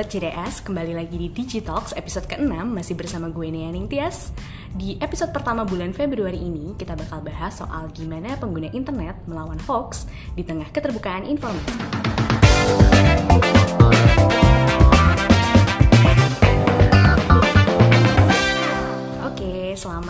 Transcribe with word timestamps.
Sobat 0.00 0.16
JDS, 0.16 0.64
kembali 0.64 0.96
lagi 0.96 1.12
di 1.20 1.28
Digitalks 1.28 1.92
episode 1.92 2.24
ke-6 2.24 2.48
masih 2.72 2.96
bersama 2.96 3.28
gue 3.28 3.52
Nea 3.52 3.68
Ningtyas. 3.68 4.32
Di 4.72 4.96
episode 4.96 5.28
pertama 5.28 5.60
bulan 5.68 5.92
Februari 5.92 6.40
ini, 6.40 6.72
kita 6.72 6.96
bakal 6.96 7.20
bahas 7.20 7.60
soal 7.60 7.92
gimana 7.92 8.32
pengguna 8.40 8.72
internet 8.72 9.20
melawan 9.28 9.60
hoax 9.68 10.08
di 10.32 10.40
tengah 10.40 10.72
keterbukaan 10.72 11.28
informasi. 11.28 11.99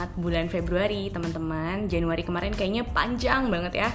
Selamat 0.00 0.16
bulan 0.16 0.48
Februari 0.48 1.12
teman-teman. 1.12 1.84
Januari 1.84 2.24
kemarin 2.24 2.56
kayaknya 2.56 2.88
panjang 2.88 3.52
banget 3.52 3.84
ya. 3.84 3.92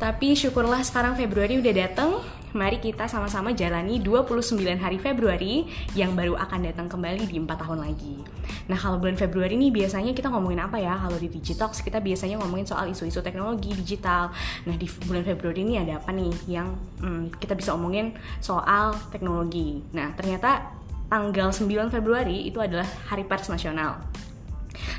Tapi 0.00 0.32
syukurlah 0.32 0.80
sekarang 0.80 1.12
Februari 1.12 1.60
udah 1.60 1.74
datang. 1.76 2.24
Mari 2.56 2.80
kita 2.80 3.04
sama-sama 3.04 3.52
jalani 3.52 4.00
29 4.00 4.56
hari 4.80 4.96
Februari 4.96 5.68
yang 5.92 6.16
baru 6.16 6.40
akan 6.40 6.72
datang 6.72 6.88
kembali 6.88 7.28
di 7.28 7.36
4 7.36 7.68
tahun 7.68 7.84
lagi. 7.84 8.24
Nah, 8.72 8.80
kalau 8.80 8.96
bulan 8.96 9.20
Februari 9.20 9.52
ini 9.52 9.68
biasanya 9.68 10.16
kita 10.16 10.32
ngomongin 10.32 10.64
apa 10.64 10.80
ya? 10.80 10.96
Kalau 10.96 11.20
di 11.20 11.28
Digitox 11.28 11.84
kita 11.84 12.00
biasanya 12.00 12.40
ngomongin 12.40 12.64
soal 12.64 12.88
isu-isu 12.88 13.20
teknologi 13.20 13.76
digital. 13.76 14.32
Nah, 14.64 14.72
di 14.80 14.88
bulan 15.04 15.20
Februari 15.20 15.68
ini 15.68 15.76
ada 15.76 16.00
apa 16.00 16.16
nih 16.16 16.32
yang 16.48 16.72
hmm, 17.04 17.36
kita 17.36 17.52
bisa 17.52 17.76
omongin 17.76 18.16
soal 18.40 18.96
teknologi. 19.12 19.84
Nah, 19.92 20.16
ternyata 20.16 20.80
tanggal 21.12 21.52
9 21.52 21.92
Februari 21.92 22.48
itu 22.48 22.56
adalah 22.56 22.88
Hari 23.12 23.28
Pers 23.28 23.52
Nasional. 23.52 24.00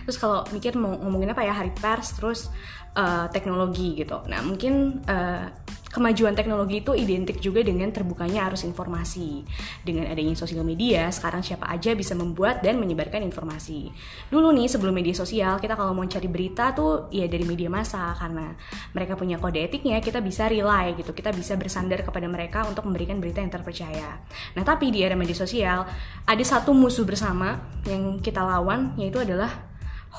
Terus 0.08 0.18
kalau 0.22 0.46
mikir 0.54 0.78
mau 0.78 0.96
ngomongin 0.98 1.34
apa 1.34 1.44
ya 1.44 1.54
hari 1.54 1.72
pers 1.74 2.16
terus 2.16 2.50
uh, 2.98 3.28
teknologi 3.30 3.98
gitu. 3.98 4.22
Nah 4.30 4.42
mungkin 4.46 5.04
uh, 5.06 5.50
kemajuan 5.94 6.34
teknologi 6.34 6.82
itu 6.82 6.98
identik 6.98 7.38
juga 7.38 7.62
dengan 7.62 7.94
terbukanya 7.94 8.50
arus 8.50 8.66
informasi. 8.66 9.46
Dengan 9.86 10.10
adanya 10.10 10.34
sosial 10.34 10.66
media, 10.66 11.06
sekarang 11.14 11.46
siapa 11.46 11.70
aja 11.70 11.94
bisa 11.94 12.18
membuat 12.18 12.66
dan 12.66 12.82
menyebarkan 12.82 13.22
informasi. 13.22 13.94
Dulu 14.34 14.50
nih 14.58 14.66
sebelum 14.66 14.98
media 14.98 15.14
sosial, 15.14 15.62
kita 15.62 15.78
kalau 15.78 15.94
mau 15.94 16.02
cari 16.10 16.26
berita 16.26 16.74
tuh 16.74 17.14
ya 17.14 17.30
dari 17.30 17.46
media 17.46 17.70
massa 17.70 18.10
karena 18.18 18.58
mereka 18.98 19.14
punya 19.14 19.38
kode 19.38 19.62
etiknya, 19.62 20.02
kita 20.02 20.18
bisa 20.18 20.50
rely 20.50 20.98
gitu. 20.98 21.14
Kita 21.14 21.30
bisa 21.30 21.54
bersandar 21.54 22.02
kepada 22.02 22.26
mereka 22.26 22.66
untuk 22.66 22.90
memberikan 22.90 23.22
berita 23.22 23.46
yang 23.46 23.54
terpercaya. 23.54 24.18
Nah, 24.58 24.66
tapi 24.66 24.90
di 24.90 25.06
era 25.06 25.14
media 25.14 25.38
sosial 25.38 25.86
ada 26.26 26.44
satu 26.44 26.74
musuh 26.74 27.06
bersama 27.06 27.62
yang 27.86 28.18
kita 28.18 28.42
lawan 28.42 28.98
yaitu 28.98 29.22
adalah 29.22 29.70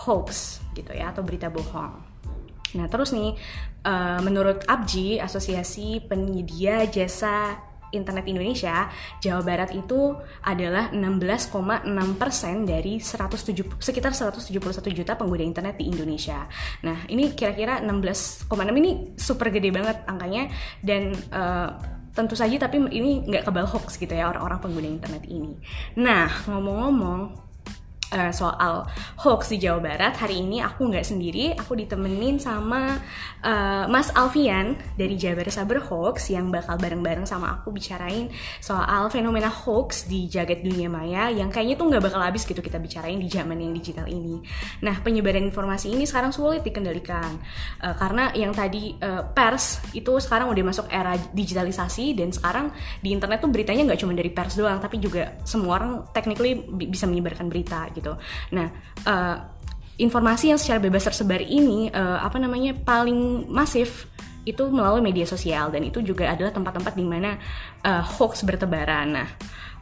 hoax 0.07 0.61
gitu 0.79 0.95
ya 0.95 1.11
atau 1.11 1.27
berita 1.27 1.51
bohong. 1.51 2.04
Nah 2.75 2.87
terus 2.91 3.15
nih 3.15 3.35
uh, 3.87 4.21
menurut 4.23 4.67
ABJI 4.67 5.23
Asosiasi 5.23 6.03
Penyedia 6.05 6.85
Jasa 6.91 7.59
Internet 7.95 8.27
Indonesia, 8.27 8.91
Jawa 9.23 9.41
Barat 9.47 9.71
itu 9.71 10.19
adalah 10.43 10.91
16,6 10.91 11.87
persen 12.19 12.67
dari 12.67 12.99
107, 12.99 13.79
sekitar 13.79 14.11
171 14.11 14.51
juta 14.91 15.15
pengguna 15.15 15.47
internet 15.47 15.79
di 15.79 15.87
Indonesia. 15.89 16.45
Nah 16.83 17.07
ini 17.07 17.33
kira-kira 17.33 17.79
16,6 17.81 18.51
ini 18.83 19.15
super 19.15 19.55
gede 19.55 19.71
banget 19.71 20.03
angkanya 20.11 20.51
dan 20.83 21.15
uh, 21.31 21.71
tentu 22.15 22.39
saja 22.39 22.55
tapi 22.67 22.79
ini 22.95 23.27
nggak 23.27 23.47
kebal 23.47 23.67
hoax 23.67 23.99
gitu 23.99 24.15
ya 24.15 24.31
orang-orang 24.31 24.59
pengguna 24.59 24.89
internet 24.91 25.25
ini. 25.31 25.55
Nah 25.99 26.31
ngomong-ngomong 26.51 27.54
uh, 28.15 28.33
soal 28.33 28.87
hoax 29.21 29.51
di 29.51 29.59
Jawa 29.59 29.83
Barat 29.83 30.15
hari 30.17 30.41
ini 30.41 30.63
aku 30.63 30.89
nggak 30.89 31.05
sendiri. 31.05 31.53
Aku 31.59 31.75
ditemenin 31.75 32.39
sama 32.39 33.03
uh, 33.43 33.85
Mas 33.91 34.15
Alfian 34.15 34.79
dari 34.95 35.19
Jabar 35.19 35.51
Saber 35.51 35.83
Hoax 35.83 36.31
yang 36.31 36.49
bakal 36.55 36.79
bareng-bareng 36.79 37.27
sama 37.27 37.59
aku 37.59 37.75
bicarain 37.75 38.31
soal 38.63 39.11
fenomena 39.11 39.51
hoax 39.51 40.07
di 40.07 40.31
jagat 40.31 40.63
dunia 40.63 40.87
maya 40.87 41.29
yang 41.29 41.51
kayaknya 41.51 41.75
tuh 41.77 41.87
nggak 41.91 42.03
bakal 42.07 42.21
habis 42.23 42.47
gitu 42.47 42.63
kita 42.63 42.79
bicarain 42.79 43.19
di 43.19 43.27
zaman 43.27 43.59
yang 43.59 43.75
digital 43.75 44.07
ini. 44.07 44.39
Nah 44.87 45.03
penyebaran 45.03 45.43
informasi 45.43 45.91
ini 45.91 46.07
sekarang 46.07 46.31
sulit 46.31 46.63
dikendalikan 46.63 47.35
uh, 47.83 47.95
karena 47.99 48.31
yang 48.39 48.55
tadi 48.55 48.95
uh, 49.01 49.27
pers 49.35 49.83
itu 49.97 50.17
sekarang 50.23 50.49
udah 50.53 50.65
masuk 50.65 50.87
era 50.93 51.19
digitalisasi 51.35 52.15
dan 52.15 52.31
sekarang 52.31 52.71
di 53.03 53.11
internet 53.11 53.43
tuh 53.43 53.51
beritanya 53.51 53.93
nggak 53.93 54.01
cuma 54.01 54.13
dari 54.13 54.31
pers 54.31 54.55
doang 54.55 54.79
tapi 54.79 55.01
juga 55.01 55.41
semua 55.43 55.81
orang 55.81 56.07
technically 56.13 56.61
bisa 56.69 57.09
menyebarkan 57.09 57.49
berita 57.49 57.89
gitu 57.97 58.04
gitu. 58.05 58.13
Nah, 58.53 58.69
uh, 59.09 59.37
informasi 59.97 60.53
yang 60.53 60.61
secara 60.61 60.77
bebas 60.77 61.09
tersebar 61.09 61.41
ini 61.41 61.89
uh, 61.89 62.21
apa 62.21 62.37
namanya 62.37 62.77
paling 62.77 63.49
masif 63.49 64.13
itu 64.45 64.61
melalui 64.69 65.01
media 65.01 65.25
sosial 65.25 65.73
dan 65.73 65.81
itu 65.89 66.05
juga 66.05 66.29
adalah 66.29 66.53
tempat-tempat 66.53 66.93
di 66.93 67.07
mana 67.09 67.41
uh, 67.81 68.05
hoax 68.05 68.45
bertebaran. 68.45 69.17
Nah, 69.17 69.29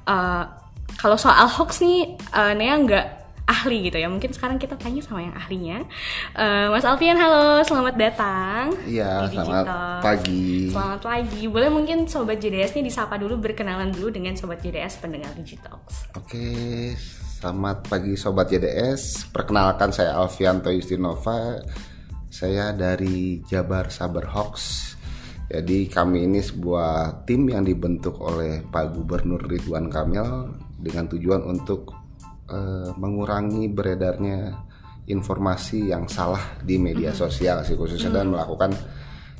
uh, 0.06 0.44
kalau 0.94 1.18
soal 1.18 1.50
hoax 1.50 1.82
nih, 1.82 2.14
uh, 2.30 2.54
Nea 2.54 2.78
nggak 2.78 3.06
ahli 3.42 3.90
gitu 3.90 3.98
ya. 3.98 4.06
Mungkin 4.06 4.30
sekarang 4.30 4.62
kita 4.62 4.78
tanya 4.78 5.02
sama 5.02 5.26
yang 5.26 5.34
ahlinya. 5.34 5.82
Uh, 6.38 6.70
Mas 6.70 6.86
Alfian, 6.86 7.18
halo, 7.18 7.60
selamat 7.66 7.94
datang. 7.98 8.70
Iya, 8.86 9.26
selamat 9.34 9.66
pagi. 9.98 10.70
Selamat 10.70 11.00
pagi. 11.02 11.42
Boleh 11.50 11.68
mungkin 11.68 12.06
sobat 12.06 12.38
JDS 12.38 12.78
nih 12.78 12.86
disapa 12.86 13.18
dulu, 13.18 13.42
berkenalan 13.42 13.90
dulu 13.90 14.14
dengan 14.14 14.38
sobat 14.38 14.62
JDS 14.62 15.02
pendengar 15.02 15.34
Digital. 15.34 15.82
Oke, 16.14 16.94
Selamat 17.42 17.90
pagi 17.90 18.14
Sobat 18.14 18.54
JDS 18.54 19.34
Perkenalkan 19.34 19.90
saya 19.90 20.14
Alfianto 20.14 20.70
Justinova 20.70 21.58
Saya 22.30 22.70
dari 22.70 23.42
Jabar 23.42 23.90
Sabar 23.90 24.30
Hoax 24.30 24.54
Jadi 25.50 25.90
kami 25.90 26.30
ini 26.30 26.38
sebuah 26.38 27.26
tim 27.26 27.50
yang 27.50 27.66
dibentuk 27.66 28.22
oleh 28.22 28.62
Pak 28.62 28.94
Gubernur 28.94 29.42
Ridwan 29.42 29.90
Kamil 29.90 30.54
Dengan 30.78 31.10
tujuan 31.10 31.42
untuk 31.42 31.90
uh, 32.46 32.94
mengurangi 32.94 33.66
beredarnya 33.66 34.62
informasi 35.10 35.90
yang 35.90 36.06
salah 36.06 36.62
di 36.62 36.78
media 36.78 37.10
sosial 37.10 37.66
sih 37.66 37.74
khususnya 37.74 38.22
dan 38.22 38.30
melakukan 38.30 38.70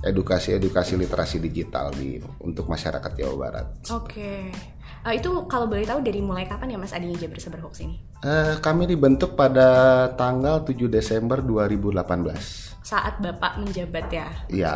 edukasi-edukasi 0.03 0.99
literasi 0.99 1.39
digital 1.39 1.95
di 1.95 2.19
untuk 2.43 2.67
masyarakat 2.67 3.15
Jawa 3.15 3.35
Barat. 3.39 3.67
Oke. 3.95 4.11
Okay. 4.11 4.82
Uh, 5.03 5.15
itu 5.19 5.31
kalau 5.51 5.67
boleh 5.67 5.83
tahu 5.83 5.99
dari 5.99 6.23
mulai 6.23 6.47
kapan 6.47 6.75
ya 6.75 6.79
Mas 6.79 6.95
Adinya 6.95 7.19
Jabar 7.19 7.39
Sabar 7.43 7.61
Hoax 7.67 7.83
ini? 7.83 7.99
Uh, 8.23 8.55
kami 8.63 8.87
dibentuk 8.87 9.35
pada 9.35 10.07
tanggal 10.15 10.63
7 10.63 10.87
Desember 10.87 11.43
2018 11.43 12.72
saat 12.83 13.23
Bapak 13.23 13.63
menjabat 13.63 14.07
ya? 14.11 14.29
Iya, 14.51 14.75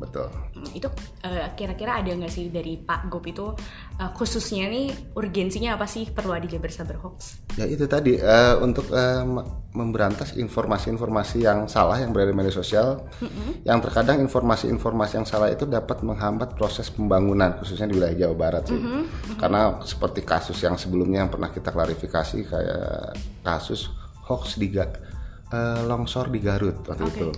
betul. 0.00 0.24
Hmm, 0.56 0.68
itu 0.72 0.88
kira 1.20 1.52
kira-kira 1.52 2.00
ada 2.00 2.08
nggak 2.08 2.32
sih 2.32 2.48
dari 2.48 2.80
Pak 2.80 3.12
Gop 3.12 3.28
itu 3.28 3.52
uh, 4.00 4.10
khususnya 4.16 4.72
nih 4.72 5.12
urgensinya 5.12 5.76
apa 5.76 5.84
sih 5.84 6.08
perlu 6.08 6.32
ada 6.32 6.48
Jabar 6.48 6.72
Sabar 6.72 6.96
Hoax? 7.04 7.44
Ya 7.60 7.68
itu 7.68 7.84
tadi 7.84 8.16
uh, 8.16 8.56
untuk 8.64 8.88
uh, 8.88 9.24
memberantas 9.76 10.32
informasi-informasi 10.36 11.44
yang 11.44 11.68
salah 11.68 12.00
yang 12.00 12.16
berada 12.16 12.32
di 12.32 12.36
media 12.40 12.52
sosial, 12.56 13.04
mm-hmm. 13.20 13.68
yang 13.68 13.78
terkadang 13.84 14.24
informasi-informasi 14.24 15.20
yang 15.20 15.28
salah 15.28 15.52
itu 15.52 15.68
dapat 15.68 16.00
menghambat 16.00 16.56
proses 16.56 16.88
pembangunan 16.88 17.52
khususnya 17.60 17.84
di 17.84 18.00
wilayah 18.00 18.26
Jawa 18.26 18.36
Barat 18.36 18.64
sih. 18.72 18.80
Mm-hmm. 18.80 19.00
Mm-hmm. 19.04 19.36
Karena 19.36 19.76
seperti 19.84 20.20
kasus 20.24 20.56
yang 20.64 20.80
sebelumnya 20.80 21.24
yang 21.24 21.30
pernah 21.32 21.52
kita 21.52 21.68
klarifikasi 21.68 22.38
kayak 22.48 23.12
kasus 23.44 23.92
hoax 24.24 24.56
di 24.56 24.72
uh, 25.52 25.80
longsor 25.86 26.32
di 26.32 26.40
Garut 26.40 26.82
waktu 26.88 27.04
okay. 27.04 27.16
itu. 27.20 27.28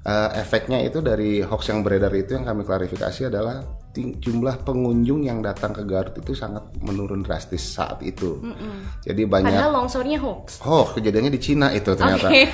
Uh, 0.00 0.32
efeknya 0.32 0.80
itu 0.80 1.04
dari 1.04 1.44
hoax 1.44 1.68
yang 1.68 1.84
beredar 1.84 2.08
itu 2.16 2.32
yang 2.32 2.48
kami 2.48 2.64
klarifikasi 2.64 3.28
adalah 3.28 3.60
jumlah 3.92 4.64
pengunjung 4.64 5.28
yang 5.28 5.44
datang 5.44 5.76
ke 5.76 5.84
Garut 5.84 6.16
itu 6.16 6.32
sangat 6.32 6.72
menurun 6.80 7.20
drastis 7.20 7.60
saat 7.60 8.00
itu. 8.00 8.40
Mm 8.40 8.54
-mm. 8.56 8.76
Jadi 9.04 9.22
banyak. 9.28 9.52
Padahal 9.52 9.72
longsornya 9.76 10.16
hoax. 10.22 10.64
Oh, 10.64 10.88
kejadiannya 10.94 11.32
di 11.36 11.40
Cina 11.42 11.68
itu 11.74 11.92
ternyata. 11.92 12.32
Okay. 12.32 12.48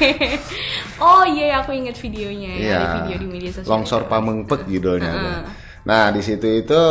oh 1.07 1.23
iya, 1.23 1.63
aku 1.63 1.71
ingat 1.71 1.95
videonya 2.01 2.51
ya, 2.57 2.67
yeah. 2.67 2.93
video 2.99 3.17
di 3.23 3.29
media 3.31 3.51
sosial. 3.55 3.71
Longsor 3.71 4.11
Pamengpek 4.11 4.67
judulnya. 4.67 5.13
Uh 5.13 5.23
-uh. 5.23 5.43
Nah 5.87 6.11
di 6.11 6.25
situ 6.27 6.49
itu 6.51 6.83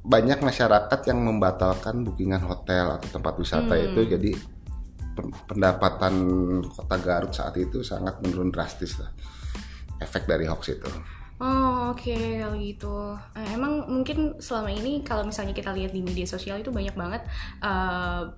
banyak 0.00 0.40
masyarakat 0.40 1.00
yang 1.12 1.20
membatalkan 1.20 2.08
bookingan 2.08 2.40
hotel 2.40 2.96
atau 2.96 3.08
tempat 3.20 3.36
wisata 3.36 3.76
hmm. 3.76 3.86
itu 3.92 4.00
jadi 4.16 4.30
pendapatan 5.48 6.14
kota 6.64 6.96
Garut 7.00 7.32
saat 7.34 7.54
itu 7.60 7.84
sangat 7.84 8.18
menurun 8.24 8.48
drastis 8.48 8.98
lah 9.00 9.10
efek 10.00 10.24
dari 10.24 10.48
hoax 10.48 10.72
itu. 10.72 10.90
Oh 11.40 11.96
oke 11.96 12.04
okay, 12.04 12.40
kalau 12.44 12.56
gitu. 12.60 12.96
Nah, 13.16 13.46
emang 13.48 13.88
mungkin 13.88 14.36
selama 14.40 14.68
ini 14.72 15.00
kalau 15.00 15.24
misalnya 15.24 15.56
kita 15.56 15.72
lihat 15.72 15.92
di 15.92 16.04
media 16.04 16.28
sosial 16.28 16.60
itu 16.60 16.68
banyak 16.68 16.92
banget, 16.92 17.24
uh, 17.64 18.28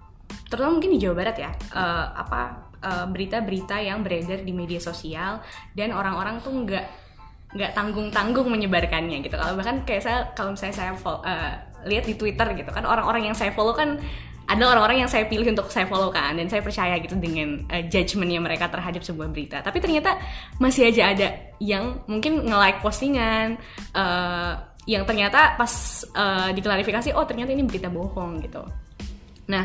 terutama 0.46 0.78
mungkin 0.78 0.94
di 0.94 1.02
Jawa 1.02 1.14
Barat 1.18 1.36
ya, 1.38 1.50
uh, 1.74 2.06
apa 2.14 2.70
berita-berita 2.82 3.78
uh, 3.78 3.86
yang 3.94 4.02
beredar 4.02 4.42
di 4.42 4.50
media 4.50 4.82
sosial 4.82 5.38
dan 5.74 5.94
orang-orang 5.94 6.42
tuh 6.42 6.50
nggak 6.50 6.86
nggak 7.54 7.70
tanggung-tanggung 7.74 8.48
menyebarkannya 8.50 9.22
gitu. 9.22 9.34
Kalau 9.34 9.54
bahkan 9.58 9.82
kayak 9.86 10.02
saya 10.02 10.18
kalau 10.34 10.54
misalnya 10.54 10.76
saya 10.78 10.92
follow, 10.94 11.22
uh, 11.22 11.54
lihat 11.86 12.06
di 12.06 12.14
Twitter 12.14 12.46
gitu 12.54 12.70
kan 12.70 12.86
orang-orang 12.86 13.30
yang 13.30 13.36
saya 13.36 13.50
follow 13.50 13.74
kan 13.74 13.98
ada 14.46 14.62
orang-orang 14.68 15.06
yang 15.06 15.10
saya 15.10 15.24
pilih 15.30 15.54
untuk 15.54 15.70
saya 15.70 15.86
follow 15.86 16.10
kan 16.10 16.34
dan 16.34 16.50
saya 16.50 16.60
percaya 16.60 16.98
gitu 16.98 17.14
dengan 17.16 17.62
uh, 17.70 17.82
judgementnya 17.86 18.42
mereka 18.42 18.66
terhadap 18.68 19.02
sebuah 19.02 19.28
berita. 19.30 19.58
Tapi 19.62 19.78
ternyata 19.78 20.18
masih 20.58 20.90
aja 20.90 21.14
ada 21.14 21.28
yang 21.62 22.02
mungkin 22.10 22.44
nge-like 22.46 22.82
postingan 22.82 23.56
uh, 23.94 24.58
yang 24.84 25.06
ternyata 25.06 25.54
pas 25.54 26.02
uh, 26.18 26.50
diklarifikasi 26.50 27.14
oh 27.14 27.22
ternyata 27.22 27.54
ini 27.54 27.62
berita 27.64 27.86
bohong 27.88 28.42
gitu. 28.42 28.66
Nah 29.46 29.64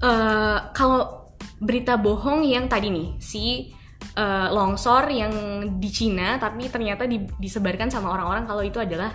uh, 0.00 0.70
kalau 0.70 1.30
berita 1.58 1.98
bohong 1.98 2.46
yang 2.46 2.66
tadi 2.70 2.90
nih 2.90 3.08
si 3.18 3.70
uh, 4.18 4.48
longsor 4.50 5.10
yang 5.10 5.32
di 5.78 5.90
Cina 5.90 6.38
tapi 6.38 6.66
ternyata 6.70 7.06
di, 7.06 7.22
disebarkan 7.22 7.90
sama 7.90 8.10
orang-orang 8.10 8.44
kalau 8.46 8.62
itu 8.62 8.78
adalah 8.82 9.14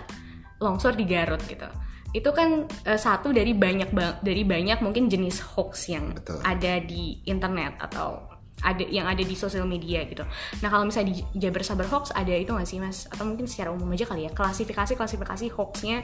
longsor 0.58 0.96
di 0.96 1.04
Garut 1.04 1.40
gitu 1.44 1.68
itu 2.16 2.30
kan 2.32 2.64
uh, 2.64 2.98
satu 2.98 3.30
dari 3.36 3.52
banyak 3.52 3.92
dari 4.24 4.42
banyak 4.44 4.80
mungkin 4.80 5.12
jenis 5.12 5.44
hoax 5.56 5.92
yang 5.92 6.16
Betul. 6.16 6.40
ada 6.40 6.80
di 6.80 7.20
internet 7.28 7.76
atau 7.84 8.38
ada 8.62 8.84
yang 8.90 9.06
ada 9.06 9.22
di 9.22 9.36
sosial 9.38 9.66
media 9.70 10.02
gitu. 10.06 10.26
Nah 10.62 10.68
kalau 10.70 10.82
misalnya 10.82 11.14
di 11.14 11.22
Jabar 11.38 11.62
Sabar 11.62 11.86
Hoax 11.86 12.10
ada 12.10 12.34
itu 12.34 12.50
nggak 12.50 12.66
sih 12.66 12.82
mas? 12.82 13.06
Atau 13.06 13.22
mungkin 13.26 13.46
secara 13.46 13.70
umum 13.70 13.86
aja 13.94 14.02
kali 14.08 14.26
ya 14.26 14.30
klasifikasi 14.34 14.98
klasifikasi 14.98 15.46
hoaxnya 15.54 16.02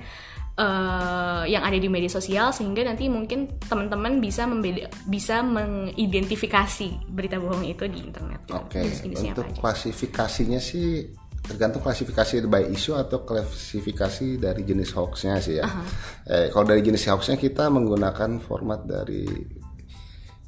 uh, 0.59 1.43
yang 1.51 1.67
ada 1.67 1.75
di 1.75 1.91
media 1.91 2.11
sosial 2.11 2.55
sehingga 2.55 2.87
nanti 2.87 3.11
mungkin 3.11 3.59
teman-teman 3.59 4.23
bisa 4.23 4.47
membeda 4.47 4.87
bisa 5.11 5.43
mengidentifikasi 5.43 7.11
berita 7.11 7.43
bohong 7.43 7.67
itu 7.67 7.91
di 7.91 7.99
internet. 7.99 8.47
Oke. 8.55 8.87
Okay. 8.87 9.35
Untuk 9.35 9.51
klasifikasinya 9.59 10.63
sih 10.63 11.11
tergantung 11.45 11.85
klasifikasi 11.85 12.49
by 12.49 12.73
isu 12.73 12.97
atau 12.97 13.23
klasifikasi 13.23 14.41
dari 14.41 14.65
jenis 14.65 14.97
hoaxnya 14.97 15.37
sih 15.45 15.61
ya. 15.61 15.69
Uh 15.69 15.71
-huh. 15.71 15.87
eh, 16.33 16.47
kalau 16.49 16.65
dari 16.65 16.81
jenis 16.81 17.05
hoaxnya 17.09 17.37
kita 17.37 17.69
menggunakan 17.69 18.41
format 18.41 18.83
dari 18.89 19.29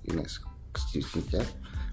ini 0.07 0.23
ya 1.33 1.45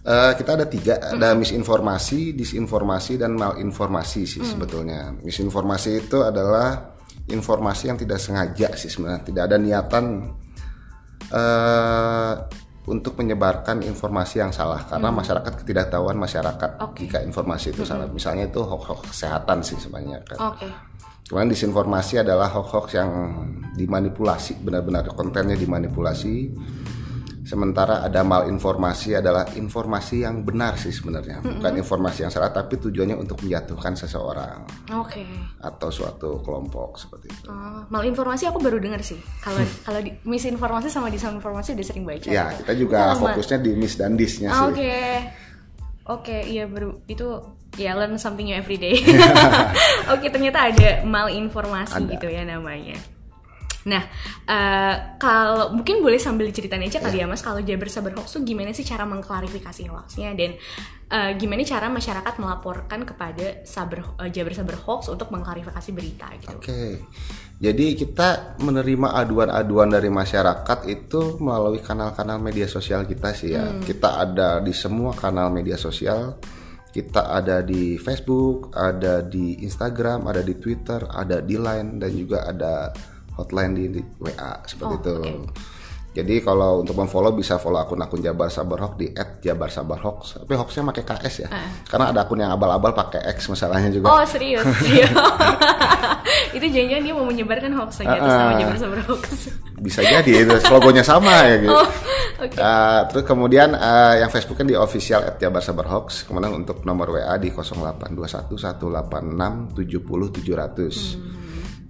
Uh, 0.04 0.36
kita 0.36 0.60
ada 0.60 0.68
tiga, 0.68 1.00
ada 1.00 1.32
misinformasi, 1.32 2.36
disinformasi, 2.36 3.16
dan 3.16 3.40
malinformasi 3.40 4.28
sih 4.28 4.44
hmm. 4.44 4.52
sebetulnya. 4.52 5.16
Misinformasi 5.24 6.04
itu 6.04 6.20
adalah 6.20 6.92
informasi 7.32 7.88
yang 7.88 7.96
tidak 7.96 8.20
sengaja 8.20 8.76
sih 8.76 8.92
sebenarnya, 8.92 9.24
tidak 9.24 9.44
ada 9.48 9.56
niatan 9.56 10.06
uh, 11.32 12.36
untuk 12.84 13.16
menyebarkan 13.16 13.80
informasi 13.88 14.44
yang 14.44 14.52
salah 14.52 14.84
karena 14.84 15.08
hmm. 15.08 15.18
masyarakat 15.24 15.54
ketidaktahuan 15.64 16.20
masyarakat 16.20 16.70
okay. 16.84 17.08
jika 17.08 17.24
informasi 17.24 17.72
itu 17.72 17.88
hmm. 17.88 17.90
salah. 17.90 18.08
Misalnya 18.12 18.52
itu 18.52 18.60
hoax-hoax 18.60 19.08
kesehatan 19.16 19.64
sih 19.64 19.80
sebenarnya 19.80 20.20
kan. 20.28 20.38
Okay. 20.56 20.72
Kemudian 21.24 21.56
disinformasi 21.56 22.20
adalah 22.20 22.52
hoax-hoax 22.52 23.00
yang 23.00 23.10
dimanipulasi, 23.80 24.60
benar-benar 24.60 25.08
kontennya 25.16 25.56
dimanipulasi 25.56 26.52
Sementara 27.54 28.02
ada 28.02 28.26
malinformasi 28.26 29.22
adalah 29.22 29.46
informasi 29.54 30.26
yang 30.26 30.42
benar 30.42 30.74
sih 30.74 30.90
sebenarnya, 30.90 31.38
mm-hmm. 31.38 31.62
bukan 31.62 31.74
informasi 31.86 32.26
yang 32.26 32.34
salah, 32.34 32.50
tapi 32.50 32.82
tujuannya 32.82 33.14
untuk 33.14 33.46
menjatuhkan 33.46 33.94
seseorang, 33.94 34.66
okay. 34.90 35.30
atau 35.62 35.94
suatu 35.94 36.42
kelompok 36.42 36.98
seperti 36.98 37.30
itu. 37.30 37.46
Uh, 37.54 37.86
malinformasi 37.94 38.50
aku 38.50 38.58
baru 38.58 38.82
dengar 38.82 39.06
sih. 39.06 39.22
Kalau 39.38 39.62
kalau 39.86 40.02
misinformasi 40.26 40.90
sama 40.90 41.14
disinformasi 41.14 41.78
udah 41.78 41.86
sering 41.86 42.10
baca. 42.10 42.26
Ya, 42.26 42.50
kita 42.58 42.74
juga 42.74 43.14
oh, 43.14 43.22
fokusnya 43.22 43.62
di 43.62 43.78
mis 43.78 44.02
dan 44.02 44.18
disnya 44.18 44.50
sih. 44.50 44.58
Oke, 44.58 44.74
okay. 44.74 45.14
oke, 46.10 46.26
okay, 46.26 46.40
iya 46.58 46.66
baru 46.66 47.06
itu 47.06 47.38
ya 47.78 47.94
learn 47.94 48.18
something 48.18 48.50
new 48.50 48.58
every 48.58 48.82
day. 48.82 48.98
oke, 50.10 50.26
okay, 50.26 50.34
ternyata 50.34 50.74
ada 50.74 51.06
malinformasi 51.06 52.02
ada. 52.02 52.18
gitu 52.18 52.34
ya 52.34 52.50
namanya. 52.50 52.98
Nah, 53.84 54.04
uh, 54.48 54.96
kalau 55.20 55.76
mungkin 55.76 56.00
boleh 56.00 56.20
sambil 56.20 56.48
diceritain 56.48 56.84
aja 56.84 57.04
kali 57.04 57.20
ya 57.20 57.28
Mas, 57.28 57.44
kalau 57.44 57.60
Jabar 57.60 57.92
Sabar 57.92 58.16
Hoax 58.16 58.40
tuh 58.40 58.44
gimana 58.48 58.72
sih 58.72 58.88
cara 58.88 59.04
mengklarifikasi 59.04 59.92
hoaxnya 59.92 60.32
dan 60.40 60.56
uh, 61.12 61.32
gimana 61.36 61.68
cara 61.68 61.92
masyarakat 61.92 62.34
melaporkan 62.40 63.04
kepada 63.04 63.68
Sabar 63.68 64.16
uh, 64.20 64.30
Jabar 64.32 64.56
Sabar 64.56 64.80
Hoax 64.80 65.12
untuk 65.12 65.28
mengklarifikasi 65.36 65.90
berita 65.92 66.28
gitu. 66.40 66.56
Oke. 66.56 66.64
Okay. 66.64 66.92
Jadi 67.64 67.96
kita 67.96 68.60
menerima 68.60 69.16
aduan-aduan 69.24 69.88
dari 69.88 70.12
masyarakat 70.12 70.80
itu 70.90 71.40
melalui 71.40 71.80
kanal-kanal 71.80 72.36
media 72.40 72.68
sosial 72.68 73.08
kita 73.08 73.32
sih 73.32 73.56
ya. 73.56 73.68
Hmm. 73.68 73.84
Kita 73.84 74.20
ada 74.20 74.60
di 74.60 74.76
semua 74.76 75.16
kanal 75.16 75.52
media 75.52 75.80
sosial 75.80 76.36
kita 76.94 77.26
ada 77.26 77.66
di 77.66 77.98
Facebook, 77.98 78.70
ada 78.78 79.26
di 79.26 79.58
Instagram, 79.66 80.30
ada 80.30 80.46
di 80.46 80.54
Twitter, 80.62 81.02
ada 81.10 81.42
di 81.42 81.58
Line 81.58 81.98
dan 81.98 82.12
juga 82.14 82.46
ada 82.46 82.94
hotline 83.38 83.74
di, 83.74 83.86
di 83.90 84.02
WA 84.22 84.62
seperti 84.66 84.94
oh, 84.94 85.00
itu. 85.00 85.16
Okay. 85.20 85.38
Jadi 86.14 86.46
kalau 86.46 86.86
untuk 86.86 86.94
memfollow 86.94 87.34
bisa 87.34 87.58
follow 87.58 87.82
akun-akun 87.82 88.22
Jabar 88.22 88.46
Sabar 88.54 88.86
Hoax 88.86 88.94
di 89.02 89.10
@jabarsabarhoax. 89.18 90.46
Tapi 90.46 90.54
hoaxnya 90.54 90.86
pakai 90.94 91.04
KS 91.10 91.36
ya. 91.42 91.48
Uh. 91.50 91.70
Karena 91.90 92.14
ada 92.14 92.22
akun 92.22 92.38
yang 92.38 92.54
abal-abal 92.54 92.94
pakai 92.94 93.26
X 93.34 93.50
masalahnya 93.50 93.90
juga. 93.90 94.14
Oh, 94.14 94.22
serius. 94.22 94.62
Iya. 94.86 95.10
itu 96.58 96.66
jangan-jangan 96.70 97.02
dia 97.02 97.14
mau 97.18 97.26
menyebarkan 97.26 97.74
hoax 97.74 98.06
aja 98.06 98.22
uh, 98.22 98.30
sama 98.30 98.54
Jabar 98.62 98.78
Sabar 98.78 99.00
Hoax. 99.10 99.26
Bisa 99.82 100.06
jadi 100.06 100.32
itu 100.46 100.54
logonya 100.70 101.02
sama 101.02 101.50
ya 101.50 101.56
gitu. 101.66 101.74
Oh, 101.74 101.90
okay. 102.46 102.62
uh, 102.62 103.10
terus 103.10 103.26
kemudian 103.26 103.74
uh, 103.74 104.14
yang 104.14 104.30
Facebook 104.30 104.62
kan 104.62 104.70
di 104.70 104.78
official 104.78 105.26
@jabarsabarhoax. 105.42 106.30
Kemudian 106.30 106.54
untuk 106.54 106.86
nomor 106.86 107.10
WA 107.10 107.42
di 107.42 107.50
0821 107.50 108.54
186 108.54 109.82
70 109.82 109.82
700. 109.82 111.18
Hmm. 111.18 111.43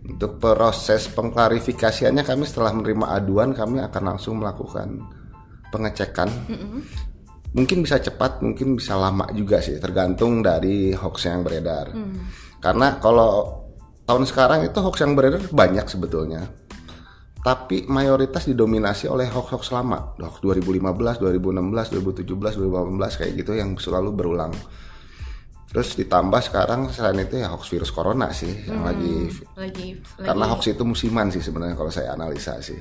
Untuk 0.04 0.36
proses 0.36 1.08
pengklarifikasiannya 1.16 2.28
kami 2.28 2.44
setelah 2.44 2.76
menerima 2.76 3.08
aduan 3.24 3.56
kami 3.56 3.80
akan 3.80 4.04
langsung 4.04 4.44
melakukan 4.44 5.00
pengecekan. 5.72 6.28
Mm 6.28 6.58
-hmm. 6.60 6.82
Mungkin 7.54 7.86
bisa 7.86 8.02
cepat, 8.02 8.44
mungkin 8.44 8.76
bisa 8.76 8.98
lama 8.98 9.30
juga 9.32 9.62
sih, 9.64 9.78
tergantung 9.78 10.44
dari 10.44 10.92
hoax 10.92 11.30
yang 11.30 11.46
beredar. 11.46 11.94
Mm. 11.94 12.20
Karena 12.60 12.98
kalau 12.98 13.64
tahun 14.04 14.26
sekarang 14.28 14.60
itu 14.68 14.78
hoax 14.84 14.96
yang 15.00 15.14
beredar 15.16 15.44
banyak 15.54 15.86
sebetulnya. 15.88 16.44
Tapi 17.44 17.84
mayoritas 17.92 18.48
didominasi 18.48 19.12
oleh 19.12 19.28
hoax-hoax 19.28 19.76
lama. 19.76 20.16
Hoax 20.16 20.40
2015, 20.40 21.20
2016, 21.20 22.24
2017, 22.24 22.56
2018 22.56 23.20
kayak 23.20 23.32
gitu 23.36 23.52
yang 23.52 23.76
selalu 23.76 24.16
berulang 24.16 24.56
Terus 25.74 25.90
ditambah 25.98 26.42
sekarang 26.46 26.94
selain 26.94 27.26
itu 27.26 27.42
ya 27.42 27.50
hoax 27.50 27.66
virus 27.74 27.90
corona 27.90 28.30
sih 28.30 28.54
hmm, 28.54 28.70
yang 28.70 28.84
lagi, 28.86 29.16
lagi 29.58 29.88
karena 30.22 30.46
hoax 30.54 30.70
itu 30.70 30.86
musiman 30.86 31.34
sih 31.34 31.42
sebenarnya 31.42 31.74
kalau 31.74 31.90
saya 31.90 32.14
analisa 32.14 32.62
sih. 32.62 32.78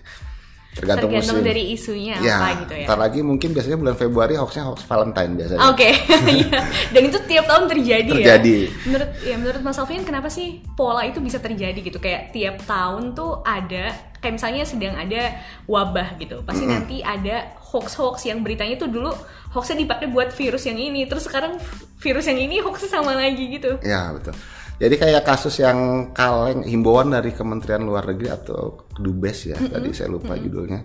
Tergantung, 0.73 1.13
Tergantung 1.13 1.45
musim. 1.45 1.49
dari 1.53 1.65
isunya 1.77 2.17
ya, 2.25 2.41
apa 2.41 2.65
gitu 2.65 2.75
ya. 2.81 2.87
Ntar 2.89 2.99
lagi 3.01 3.21
mungkin 3.21 3.53
biasanya 3.53 3.77
bulan 3.77 3.97
Februari 3.97 4.35
hoaxnya 4.41 4.65
hoax 4.65 4.81
Valentine 4.89 5.33
biasanya. 5.37 5.61
Oke, 5.69 5.89
okay. 5.89 5.93
Iya. 6.41 6.61
dan 6.97 7.03
itu 7.13 7.19
tiap 7.29 7.45
tahun 7.45 7.65
terjadi, 7.69 8.09
ya. 8.09 8.17
terjadi. 8.17 8.57
ya. 8.57 8.73
Menurut 8.89 9.11
ya 9.21 9.35
menurut 9.37 9.61
Mas 9.61 9.77
Alvin 9.77 10.05
kenapa 10.05 10.29
sih 10.33 10.65
pola 10.73 11.05
itu 11.05 11.21
bisa 11.21 11.45
terjadi 11.45 11.77
gitu 11.77 12.01
kayak 12.01 12.33
tiap 12.33 12.65
tahun 12.65 13.13
tuh 13.13 13.45
ada 13.45 14.13
kayak 14.23 14.39
misalnya 14.39 14.63
sedang 14.65 14.95
ada 14.97 15.37
wabah 15.67 16.17
gitu 16.17 16.41
pasti 16.47 16.65
mm 16.65 16.69
-hmm. 16.71 16.77
nanti 16.79 16.97
ada 17.03 17.53
hoax 17.59 17.99
hoax 17.99 18.17
yang 18.25 18.41
beritanya 18.41 18.79
tuh 18.79 18.89
dulu 18.89 19.13
hoaxnya 19.53 19.85
dipakai 19.85 20.09
buat 20.09 20.33
virus 20.33 20.65
yang 20.67 20.81
ini 20.81 21.05
terus 21.05 21.29
sekarang 21.29 21.61
virus 22.01 22.27
yang 22.27 22.41
ini 22.41 22.59
hoaxnya 22.65 22.89
sama 22.89 23.13
lagi 23.15 23.45
gitu 23.53 23.79
ya 23.85 24.13
betul 24.17 24.35
jadi 24.81 24.95
kayak 24.99 25.23
kasus 25.23 25.63
yang 25.63 26.11
kaleng 26.11 26.67
himbauan 26.67 27.15
dari 27.15 27.31
Kementerian 27.31 27.87
Luar 27.87 28.09
Negeri 28.09 28.33
atau 28.33 28.89
Dubes 28.99 29.47
ya 29.47 29.55
mm 29.55 29.63
-hmm. 29.63 29.75
tadi 29.77 29.89
saya 29.95 30.09
lupa 30.11 30.33
mm 30.33 30.35
-hmm. 30.35 30.45
judulnya 30.49 30.81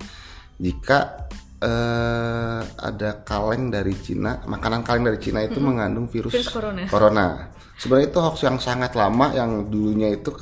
jika 0.57 0.99
uh, 1.63 2.61
ada 2.77 3.09
kaleng 3.25 3.73
dari 3.73 3.95
Cina 3.97 4.43
makanan 4.45 4.85
kaleng 4.85 5.07
dari 5.07 5.19
Cina 5.23 5.41
itu 5.41 5.57
mm 5.57 5.57
-hmm. 5.57 5.65
mengandung 5.65 6.05
virus, 6.11 6.35
virus 6.35 6.51
corona. 6.51 6.83
corona 6.85 7.27
sebenarnya 7.77 8.07
itu 8.11 8.19
hoax 8.19 8.37
yang 8.43 8.57
sangat 8.59 8.91
lama 8.97 9.31
yang 9.31 9.69
dulunya 9.69 10.11
itu 10.11 10.33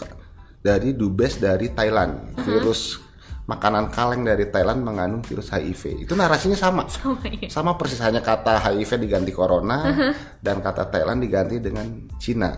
dari 0.66 0.98
dubes 0.98 1.38
dari 1.38 1.70
Thailand. 1.70 2.34
Uh-huh. 2.34 2.42
Virus 2.42 2.98
makanan 3.46 3.94
kaleng 3.94 4.26
dari 4.26 4.50
Thailand 4.50 4.82
mengandung 4.82 5.22
virus 5.22 5.54
HIV. 5.54 6.06
Itu 6.10 6.18
narasinya 6.18 6.58
sama. 6.58 6.84
Sama, 6.96 7.22
iya. 7.30 7.48
sama 7.50 7.72
persis 7.78 8.02
hanya 8.02 8.22
kata 8.22 8.58
HIV 8.58 9.06
diganti 9.06 9.32
corona 9.34 9.78
uh-huh. 9.86 10.14
dan 10.42 10.62
kata 10.62 10.90
Thailand 10.90 11.22
diganti 11.22 11.62
dengan 11.62 11.86
Cina. 12.18 12.52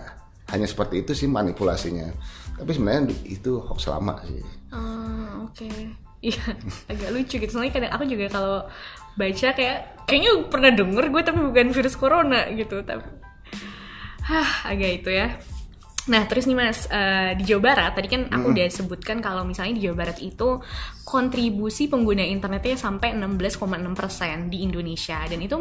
Hanya 0.48 0.64
seperti 0.64 1.04
itu 1.04 1.12
sih 1.12 1.28
manipulasinya. 1.28 2.08
Tapi 2.56 2.72
sebenarnya 2.72 3.12
itu 3.28 3.60
hoax 3.60 3.92
lama 3.92 4.16
sih. 4.24 4.40
Oh, 4.72 5.52
oke. 5.52 5.60
Okay. 5.60 5.92
Iya, 6.24 6.44
agak 6.92 7.10
lucu 7.12 7.36
gitu. 7.38 7.52
Soalnya 7.52 7.74
kadang 7.76 7.92
aku 7.92 8.04
juga 8.08 8.26
kalau 8.32 8.58
baca 9.18 9.48
kayak 9.52 10.08
kayaknya 10.08 10.32
pernah 10.48 10.72
denger 10.72 11.06
gue 11.12 11.22
tapi 11.26 11.40
bukan 11.44 11.68
virus 11.76 12.00
corona 12.00 12.48
gitu. 12.56 12.80
Tapi 12.82 13.04
Hah, 14.28 14.68
agak 14.68 15.04
itu 15.04 15.10
ya. 15.12 15.40
Nah, 16.08 16.24
terus 16.24 16.48
nih 16.48 16.56
Mas, 16.56 16.88
uh, 16.88 17.36
di 17.36 17.44
Jawa 17.44 17.62
Barat 17.74 17.92
tadi 18.00 18.08
kan 18.08 18.32
aku 18.32 18.48
mm. 18.48 18.54
udah 18.56 18.68
sebutkan 18.72 19.20
kalau 19.20 19.44
misalnya 19.44 19.76
di 19.76 19.84
Jawa 19.84 20.08
Barat 20.08 20.18
itu 20.24 20.60
kontribusi 21.04 21.92
pengguna 21.92 22.24
internetnya 22.24 22.80
sampai 22.80 23.12
16,6% 23.16 24.48
di 24.48 24.64
Indonesia 24.64 25.20
dan 25.28 25.40
itu 25.44 25.58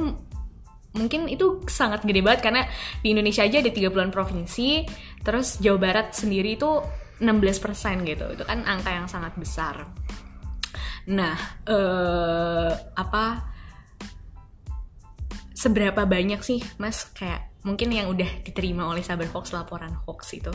mungkin 0.97 1.29
itu 1.29 1.67
sangat 1.69 2.07
gede 2.09 2.25
banget 2.25 2.41
karena 2.41 2.63
di 3.05 3.13
Indonesia 3.13 3.45
aja 3.45 3.59
ada 3.61 3.71
30-an 3.75 4.11
provinsi, 4.15 4.87
terus 5.27 5.59
Jawa 5.59 5.79
Barat 5.83 6.15
sendiri 6.15 6.55
itu 6.55 6.71
16% 7.21 8.07
gitu. 8.07 8.27
Itu 8.39 8.45
kan 8.47 8.63
angka 8.65 8.91
yang 8.95 9.11
sangat 9.11 9.35
besar. 9.35 9.83
Nah, 11.11 11.37
uh, 11.67 12.71
apa 12.95 13.25
seberapa 15.57 16.05
banyak 16.05 16.41
sih 16.45 16.61
Mas 16.77 17.09
kayak 17.17 17.56
mungkin 17.67 17.91
yang 17.91 18.07
udah 18.15 18.47
diterima 18.47 18.87
oleh 18.87 19.03
Sabar 19.03 19.27
Hoax 19.27 19.51
laporan 19.51 19.91
hoax 20.07 20.39
itu? 20.39 20.55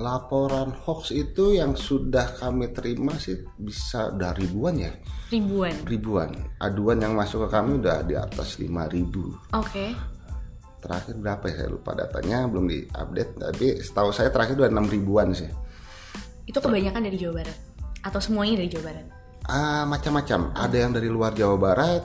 laporan 0.00 0.72
hoax 0.72 1.12
itu 1.12 1.52
yang 1.60 1.76
sudah 1.76 2.32
kami 2.40 2.72
terima 2.72 3.12
sih 3.20 3.44
bisa 3.60 4.08
dari 4.16 4.48
ribuan 4.48 4.80
ya? 4.80 4.92
Ribuan? 5.28 5.74
Ribuan. 5.84 6.30
Aduan 6.64 7.04
yang 7.04 7.12
masuk 7.12 7.44
ke 7.44 7.48
kami 7.52 7.76
udah 7.76 8.00
di 8.04 8.16
atas 8.16 8.56
5000 8.56 8.72
oke. 8.72 9.36
Okay. 9.52 9.90
terakhir 10.82 11.14
berapa 11.20 11.44
ya? 11.46 11.54
Saya 11.62 11.68
lupa 11.70 11.90
datanya 11.92 12.38
belum 12.48 12.66
diupdate. 12.72 13.32
Tapi 13.38 13.66
setahu 13.84 14.10
saya 14.10 14.32
terakhir 14.32 14.56
udah 14.58 14.70
enam 14.72 14.88
ribuan 14.88 15.30
sih. 15.36 15.50
Itu 16.48 16.58
kebanyakan 16.58 17.06
dari 17.06 17.16
Jawa 17.20 17.44
Barat? 17.44 17.58
Atau 18.02 18.18
semuanya 18.18 18.64
dari 18.64 18.70
Jawa 18.72 18.84
Barat? 18.90 19.06
Ah 19.46 19.84
macam-macam. 19.84 20.56
Ada 20.56 20.76
yang 20.88 20.92
dari 20.96 21.08
luar 21.12 21.36
Jawa 21.36 21.56
Barat 21.60 22.02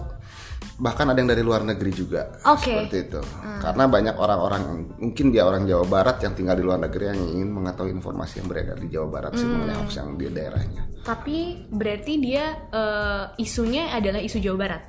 bahkan 0.78 1.10
ada 1.10 1.18
yang 1.18 1.30
dari 1.34 1.42
luar 1.42 1.66
negeri 1.66 1.90
juga 1.90 2.38
okay. 2.46 2.86
seperti 2.86 2.98
itu 3.10 3.18
hmm. 3.18 3.62
karena 3.66 3.84
banyak 3.90 4.16
orang-orang 4.22 4.62
mungkin 5.02 5.34
dia 5.34 5.50
orang 5.50 5.66
Jawa 5.66 5.86
Barat 5.90 6.22
yang 6.22 6.38
tinggal 6.38 6.54
di 6.54 6.64
luar 6.66 6.78
negeri 6.78 7.04
yang 7.10 7.20
ingin 7.34 7.50
mengetahui 7.50 7.98
informasi 7.98 8.46
yang 8.46 8.48
beredar 8.48 8.78
di 8.78 8.88
Jawa 8.94 9.08
Barat 9.10 9.32
hmm. 9.34 9.40
sih 9.42 9.48
mengenai 9.50 9.76
hoax 9.82 9.90
yang 9.98 10.10
di 10.14 10.26
daerahnya 10.30 10.82
tapi 11.02 11.38
berarti 11.74 12.14
dia 12.22 12.46
uh, 12.70 13.34
isunya 13.42 13.90
adalah 13.90 14.22
isu 14.22 14.38
Jawa 14.38 14.58
Barat 14.70 14.82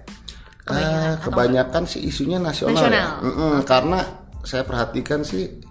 kebanyakan, 0.69 1.09
uh, 1.09 1.15
kebanyakan 1.25 1.83
sih 1.89 2.01
isunya 2.05 2.37
nasional, 2.37 2.77
ya. 2.77 2.81
nasional. 2.85 3.09
ya 3.09 3.25
mm 3.25 3.33
-mm, 3.33 3.41
okay. 3.41 3.65
karena 3.65 3.99
saya 4.45 4.63
perhatikan 4.69 5.25
sih 5.25 5.69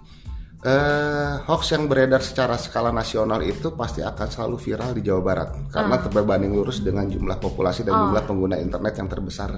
Uh, 0.58 1.38
hoax 1.46 1.70
yang 1.70 1.86
beredar 1.86 2.18
secara 2.18 2.58
skala 2.58 2.90
nasional 2.90 3.38
itu 3.46 3.78
pasti 3.78 4.02
akan 4.02 4.26
selalu 4.26 4.58
viral 4.58 4.90
di 4.90 5.06
Jawa 5.06 5.22
Barat 5.22 5.70
karena 5.70 6.02
uh. 6.02 6.10
terbanding 6.10 6.50
lurus 6.50 6.82
dengan 6.82 7.06
jumlah 7.06 7.38
populasi 7.38 7.86
dan 7.86 7.94
oh. 7.94 8.10
jumlah 8.10 8.26
pengguna 8.26 8.58
internet 8.58 8.98
yang 8.98 9.06
terbesar 9.06 9.54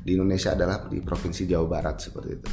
di 0.00 0.16
Indonesia 0.16 0.52
adalah 0.56 0.88
di 0.88 1.00
provinsi 1.04 1.44
Jawa 1.44 1.66
Barat 1.68 1.96
seperti 2.00 2.30
itu. 2.32 2.50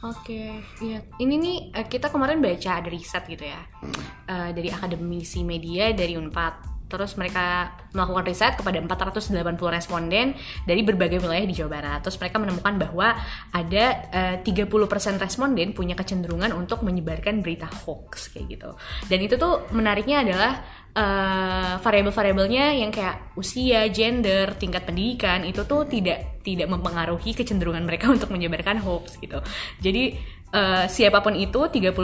Oke, 0.00 0.32
okay, 0.32 0.48
iya. 0.80 1.04
Ini 1.20 1.34
nih 1.36 1.56
eh, 1.76 1.84
kita 1.84 2.08
kemarin 2.08 2.40
baca 2.40 2.80
ada 2.80 2.88
riset 2.88 3.20
gitu 3.28 3.44
ya 3.44 3.60
hmm. 3.84 4.04
uh, 4.32 4.50
dari 4.56 4.72
akademisi 4.72 5.44
media 5.44 5.92
dari 5.92 6.16
Unpad 6.16 6.79
Terus 6.90 7.14
mereka 7.14 7.70
melakukan 7.94 8.26
riset 8.26 8.52
kepada 8.58 8.82
480 8.82 9.30
responden 9.70 10.34
dari 10.66 10.82
berbagai 10.82 11.22
wilayah 11.22 11.46
di 11.46 11.54
Jawa 11.54 11.70
Barat. 11.78 11.98
Terus 12.02 12.18
mereka 12.18 12.36
menemukan 12.42 12.74
bahwa 12.82 13.14
ada 13.54 13.84
eh, 14.10 14.36
uh, 14.42 14.66
30% 14.66 15.22
responden 15.22 15.70
punya 15.70 15.94
kecenderungan 15.94 16.50
untuk 16.50 16.82
menyebarkan 16.82 17.40
berita 17.46 17.70
hoax 17.70 18.34
kayak 18.34 18.58
gitu. 18.58 18.70
Dan 19.06 19.18
itu 19.22 19.38
tuh 19.38 19.70
menariknya 19.70 20.26
adalah 20.26 20.52
uh, 20.94 21.74
variabel-variabelnya 21.78 22.74
yang 22.82 22.90
kayak 22.90 23.34
usia, 23.38 23.86
gender, 23.94 24.58
tingkat 24.58 24.82
pendidikan 24.86 25.46
itu 25.46 25.62
tuh 25.66 25.86
tidak 25.86 26.42
tidak 26.42 26.68
mempengaruhi 26.72 27.36
kecenderungan 27.36 27.84
mereka 27.86 28.10
untuk 28.14 28.32
menyebarkan 28.32 28.82
hoax 28.82 29.20
gitu. 29.22 29.38
Jadi 29.78 30.16
uh, 30.54 30.86
siapa 30.90 31.22
pun 31.22 31.36
itu 31.36 31.60
30% 31.60 31.94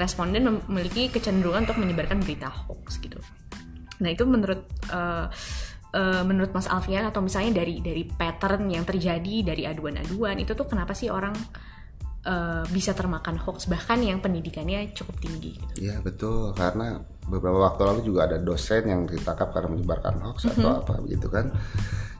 responden 0.00 0.60
memiliki 0.68 1.08
kecenderungan 1.08 1.68
untuk 1.68 1.78
menyebarkan 1.80 2.20
berita 2.20 2.48
hoax 2.50 3.00
gitu. 3.00 3.13
Nah 4.00 4.08
itu 4.10 4.24
menurut 4.26 4.66
uh, 4.90 5.26
uh, 5.94 6.22
menurut 6.26 6.50
Mas 6.50 6.66
Alfian 6.66 7.06
atau 7.06 7.22
misalnya 7.22 7.62
dari 7.62 7.78
dari 7.78 8.02
pattern 8.04 8.66
yang 8.66 8.82
terjadi 8.82 9.54
dari 9.54 9.62
aduan-aduan 9.64 10.42
itu 10.42 10.52
tuh 10.52 10.66
kenapa 10.66 10.92
sih 10.92 11.08
orang 11.08 11.34
uh, 12.26 12.64
bisa 12.68 12.92
termakan 12.92 13.38
hoax 13.38 13.70
bahkan 13.70 14.02
yang 14.02 14.18
pendidikannya 14.18 14.90
cukup 14.92 15.16
tinggi? 15.22 15.54
Gitu. 15.56 15.88
Iya 15.88 16.02
betul 16.02 16.52
karena 16.58 16.98
beberapa 17.24 17.56
waktu 17.56 17.80
lalu 17.88 18.00
juga 18.04 18.28
ada 18.28 18.36
dosen 18.36 18.84
yang 18.84 19.08
ditangkap 19.08 19.54
karena 19.54 19.68
menyebarkan 19.72 20.20
hoax 20.20 20.44
mm 20.44 20.50
-hmm. 20.50 20.60
atau 20.60 20.70
apa 20.82 20.94
begitu 21.00 21.26
kan. 21.30 21.46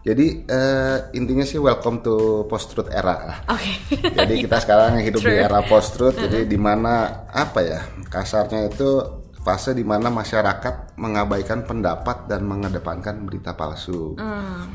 Jadi 0.05 0.45
uh, 0.53 1.09
intinya 1.17 1.49
sih 1.49 1.57
welcome 1.57 2.05
to 2.05 2.45
post 2.45 2.77
truth 2.77 2.93
era. 2.93 3.41
Oke. 3.49 3.65
Okay. 3.89 4.13
jadi 4.13 4.35
kita 4.45 4.61
sekarang 4.61 5.01
hidup 5.01 5.25
True. 5.25 5.33
di 5.33 5.41
era 5.41 5.65
post 5.65 5.97
truth. 5.97 6.21
Jadi 6.21 6.45
di 6.45 6.61
mana 6.61 7.25
apa 7.25 7.65
ya 7.65 7.81
kasarnya 8.13 8.69
itu 8.69 9.24
fase 9.45 9.77
di 9.77 9.85
mana 9.85 10.09
masyarakat 10.09 10.97
mengabaikan 10.97 11.69
pendapat 11.69 12.27
dan 12.27 12.49
mengedepankan 12.49 13.29
berita 13.29 13.53
palsu. 13.53 14.17
Mm. 14.17 14.73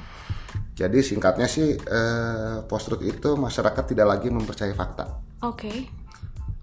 Jadi 0.77 0.99
singkatnya 1.03 1.49
sih 1.49 1.75
eh, 1.75 2.57
post 2.63 2.88
truth 2.88 3.03
itu 3.03 3.35
masyarakat 3.35 3.83
tidak 3.83 4.07
lagi 4.15 4.29
mempercayai 4.31 4.77
fakta. 4.77 5.19
Oke. 5.43 5.67
Okay. 5.67 5.77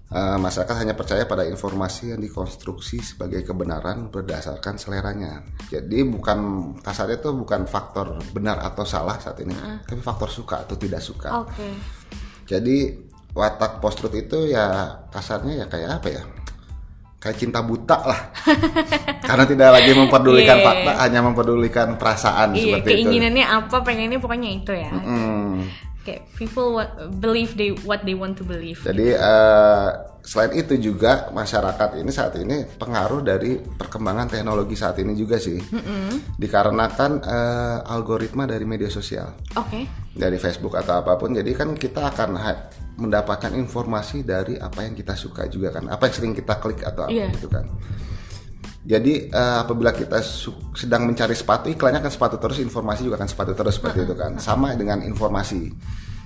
Eh, 0.07 0.39
masyarakat 0.39 0.87
hanya 0.87 0.95
percaya 0.95 1.27
pada 1.27 1.43
informasi 1.43 2.15
yang 2.15 2.23
dikonstruksi 2.23 3.03
sebagai 3.03 3.43
kebenaran 3.43 4.07
berdasarkan 4.07 4.79
seleranya. 4.79 5.43
Jadi 5.67 6.07
bukan 6.07 6.73
kasarnya 6.79 7.19
itu 7.19 7.35
bukan 7.35 7.67
faktor 7.67 8.23
benar 8.31 8.63
atau 8.63 8.87
salah 8.87 9.19
saat 9.19 9.43
ini, 9.43 9.53
mm. 9.53 9.91
tapi 9.91 9.99
faktor 9.99 10.31
suka 10.31 10.63
atau 10.63 10.79
tidak 10.79 11.03
suka. 11.03 11.43
Oke. 11.43 11.59
Okay. 11.59 11.73
Jadi 12.47 12.77
watak 13.35 13.83
post 13.83 13.99
truth 13.99 14.15
itu 14.15 14.49
ya 14.49 14.95
kasarnya 15.11 15.61
ya 15.61 15.67
kayak 15.67 15.99
apa 15.99 16.09
ya? 16.09 16.23
Kayak 17.27 17.39
cinta 17.43 17.59
buta 17.59 17.99
lah 18.07 18.21
karena 19.29 19.45
tidak 19.51 19.71
lagi 19.75 19.93
memperdulikan 19.99 20.63
yeah. 20.63 20.67
fakta 20.71 20.93
hanya 21.03 21.21
memperdulikan 21.27 21.89
perasaan 21.99 22.55
yeah, 22.55 22.79
seperti 22.79 22.87
keinginannya 22.87 22.95
itu 22.95 23.11
keinginannya 23.11 23.47
apa 23.51 23.77
pengennya 23.83 24.19
pokoknya 24.23 24.51
itu 24.55 24.73
ya 24.79 24.91
mm 24.95 25.03
-hmm. 25.03 25.47
kayak 26.07 26.23
people 26.39 26.79
what, 26.79 26.91
believe 27.19 27.59
they 27.59 27.75
what 27.83 28.07
they 28.07 28.15
want 28.15 28.39
to 28.39 28.47
believe 28.47 28.79
jadi 28.87 29.19
uh, 29.19 29.89
selain 30.23 30.55
itu 30.55 30.79
juga 30.79 31.35
masyarakat 31.35 31.99
ini 31.99 32.11
saat 32.15 32.39
ini 32.39 32.63
pengaruh 32.79 33.27
dari 33.27 33.59
perkembangan 33.59 34.31
teknologi 34.31 34.79
saat 34.79 35.03
ini 35.03 35.19
juga 35.19 35.43
sih 35.43 35.59
mm 35.59 35.83
-hmm. 35.83 36.39
dikarenakan 36.39 37.11
uh, 37.27 37.79
algoritma 37.91 38.47
dari 38.47 38.63
media 38.63 38.87
sosial 38.87 39.35
oke 39.59 39.67
okay. 39.67 39.83
dari 40.15 40.39
Facebook 40.39 40.79
atau 40.79 41.03
apa 41.03 41.19
pun 41.19 41.35
jadi 41.35 41.51
kan 41.59 41.75
kita 41.75 42.15
akan 42.15 42.39
mendapatkan 42.97 43.53
informasi 43.53 44.25
dari 44.25 44.57
apa 44.57 44.85
yang 44.85 44.97
kita 44.97 45.13
suka 45.13 45.49
juga 45.53 45.73
kan 45.73 45.89
apa 45.93 46.09
yang 46.09 46.15
sering 46.17 46.33
kita 46.33 46.57
klik 46.57 46.81
atau 46.81 47.05
apa 47.05 47.13
yeah. 47.13 47.29
gitu 47.33 47.49
kan 47.53 47.69
jadi 48.87 49.35
uh, 49.35 49.67
apabila 49.67 49.91
kita 49.91 50.23
sedang 50.79 51.11
mencari 51.11 51.35
sepatu 51.35 51.67
iklannya 51.69 52.01
kan 52.01 52.13
sepatu 52.13 52.39
terus 52.39 52.63
informasi 52.63 53.05
juga 53.05 53.19
kan 53.19 53.29
sepatu 53.29 53.53
terus 53.53 53.83
seperti 53.83 54.07
itu 54.07 54.15
kan 54.15 54.39
sama 54.39 54.73
dengan 54.79 55.03
informasi 55.03 55.75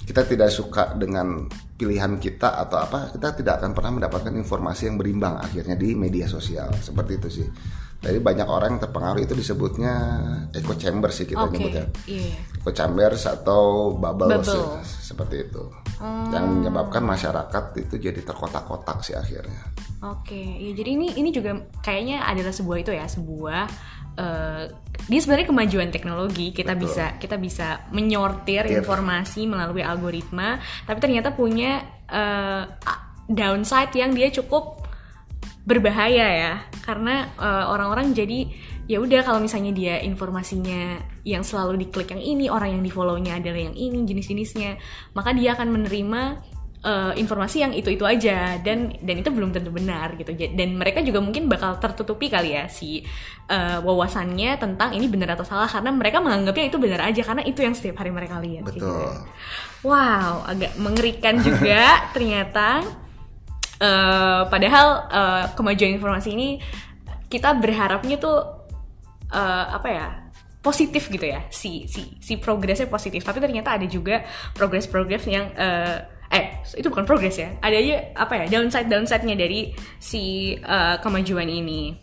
kita 0.05 0.27
tidak 0.27 0.51
suka 0.51 0.99
dengan 0.99 1.47
pilihan 1.79 2.19
kita 2.19 2.61
atau 2.67 2.83
apa 2.83 3.15
kita 3.15 3.41
tidak 3.41 3.63
akan 3.63 3.71
pernah 3.73 3.93
mendapatkan 4.03 4.35
informasi 4.35 4.91
yang 4.91 4.99
berimbang 4.99 5.39
akhirnya 5.39 5.79
di 5.79 5.97
media 5.97 6.27
sosial 6.27 6.69
seperti 6.77 7.13
itu 7.17 7.29
sih 7.31 7.49
jadi 8.01 8.17
banyak 8.17 8.49
orang 8.49 8.77
yang 8.77 8.83
terpengaruh 8.83 9.21
itu 9.21 9.37
disebutnya 9.37 9.95
echo 10.57 10.75
chamber 10.77 11.13
sih 11.13 11.29
kita 11.29 11.47
okay. 11.47 11.53
nyebutnya 11.57 11.85
yeah. 12.11 12.35
echo 12.61 12.71
chambers 12.75 13.25
atau 13.25 13.95
bubble, 13.97 14.41
bubble. 14.41 14.83
seperti 14.85 15.49
itu 15.49 15.63
hmm. 16.01 16.33
yang 16.33 16.47
menyebabkan 16.49 17.05
masyarakat 17.05 17.65
itu 17.77 17.95
jadi 18.01 18.21
terkotak-kotak 18.25 19.05
sih 19.05 19.15
akhirnya. 19.15 19.61
Oke, 20.01 20.33
okay. 20.33 20.49
ya, 20.65 20.73
jadi 20.73 20.91
ini 20.97 21.09
ini 21.21 21.31
juga 21.31 21.61
kayaknya 21.85 22.25
adalah 22.25 22.57
sebuah 22.57 22.79
itu 22.81 22.93
ya 22.97 23.05
sebuah 23.05 23.63
uh, 24.17 24.65
dia 25.07 25.21
sebenarnya 25.21 25.49
kemajuan 25.53 25.89
teknologi 25.93 26.57
kita 26.57 26.73
Betul. 26.73 26.89
bisa 26.89 27.05
kita 27.21 27.37
bisa 27.37 27.69
menyortir 27.93 28.65
yeah. 28.65 28.81
informasi 28.81 29.45
melalui 29.45 29.85
algoritma, 29.85 30.57
tapi 30.89 30.99
ternyata 31.05 31.37
punya 31.37 31.85
uh, 32.09 32.65
downside 33.29 33.93
yang 33.93 34.17
dia 34.17 34.33
cukup 34.33 34.81
berbahaya 35.69 36.27
ya 36.27 36.53
karena 36.83 37.31
uh, 37.37 37.71
orang-orang 37.71 38.17
jadi 38.17 38.49
ya 38.91 38.99
udah 38.99 39.23
kalau 39.23 39.39
misalnya 39.39 39.71
dia 39.71 40.03
informasinya 40.03 40.99
yang 41.23 41.47
selalu 41.47 41.87
diklik 41.87 42.11
yang 42.11 42.19
ini 42.19 42.51
orang 42.51 42.75
yang 42.75 42.83
di 42.83 42.91
follownya 42.91 43.39
adalah 43.39 43.71
yang 43.71 43.77
ini 43.79 44.03
jenis-jenisnya 44.03 44.75
maka 45.15 45.31
dia 45.31 45.55
akan 45.55 45.71
menerima 45.71 46.23
uh, 46.85 47.13
informasi 47.17 47.65
yang 47.65 47.73
itu 47.77 47.93
itu 47.93 48.05
aja. 48.05 48.61
Dan 48.61 48.93
dan 49.01 49.15
itu 49.21 49.29
belum 49.29 49.53
tentu 49.53 49.71
benar 49.73 50.17
gitu. 50.17 50.33
Dan 50.35 50.77
mereka 50.77 51.05
juga 51.05 51.21
mungkin 51.21 51.49
bakal 51.49 51.77
tertutupi 51.81 52.33
kali 52.33 52.57
ya 52.57 52.69
si 52.69 53.05
uh, 53.49 53.79
wawasannya 53.85 54.57
tentang 54.61 54.97
ini 54.97 55.07
benar 55.09 55.37
atau 55.37 55.45
salah 55.45 55.69
karena 55.69 55.91
mereka 55.93 56.19
menganggapnya 56.21 56.73
itu 56.73 56.79
benar 56.81 57.01
aja 57.09 57.23
karena 57.25 57.43
itu 57.45 57.61
yang 57.61 57.75
setiap 57.77 58.01
hari 58.01 58.13
mereka 58.13 58.41
lihat 58.41 58.65
betul. 58.67 58.81
Gitu. 58.81 58.93
wow 59.87 60.45
agak 60.45 60.73
mengerikan 60.81 61.41
juga 61.41 61.83
ternyata. 62.15 62.85
Uh, 63.81 64.45
padahal 64.53 65.09
uh, 65.09 65.45
kemajuan 65.57 65.97
informasi 65.97 66.37
ini 66.37 66.61
kita 67.33 67.57
berharapnya 67.57 68.21
tuh 68.21 68.60
uh, 69.33 69.65
apa 69.75 69.89
ya 69.89 70.07
positif 70.61 71.09
gitu 71.09 71.25
ya. 71.25 71.49
Si 71.49 71.89
si 71.89 72.21
si 72.21 72.37
progresnya 72.37 72.87
positif. 72.87 73.25
Tapi 73.25 73.41
ternyata 73.41 73.81
ada 73.81 73.87
juga 73.89 74.23
progres-progres 74.55 75.25
yang 75.27 75.49
uh, 75.57 75.99
eh 76.31 76.63
itu 76.77 76.87
bukan 76.93 77.09
progres 77.09 77.41
ya. 77.41 77.57
Ada 77.59 77.77
aja 77.81 77.97
apa 78.15 78.35
ya 78.45 78.61
downside 78.61 78.87
downside-nya 78.87 79.35
dari 79.35 79.73
si 79.99 80.55
uh, 80.61 81.01
kemajuan 81.01 81.49
ini. 81.49 81.97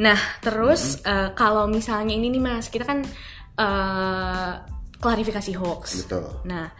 Nah 0.00 0.18
terus 0.40 0.98
mm 0.98 1.04
-hmm. 1.04 1.10
uh, 1.10 1.28
kalau 1.34 1.66
misalnya 1.66 2.14
ini 2.14 2.30
nih 2.30 2.42
mas 2.42 2.70
kita 2.70 2.86
kan 2.86 3.02
uh, 3.58 4.62
klarifikasi 5.02 5.52
hoax. 5.58 6.06
Betul. 6.06 6.24
nah 6.48 6.72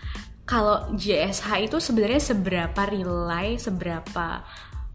kalau 0.45 0.93
JSH 0.93 1.49
itu 1.65 1.77
sebenarnya 1.81 2.21
seberapa 2.21 2.83
relay 2.85 3.57
seberapa 3.57 4.45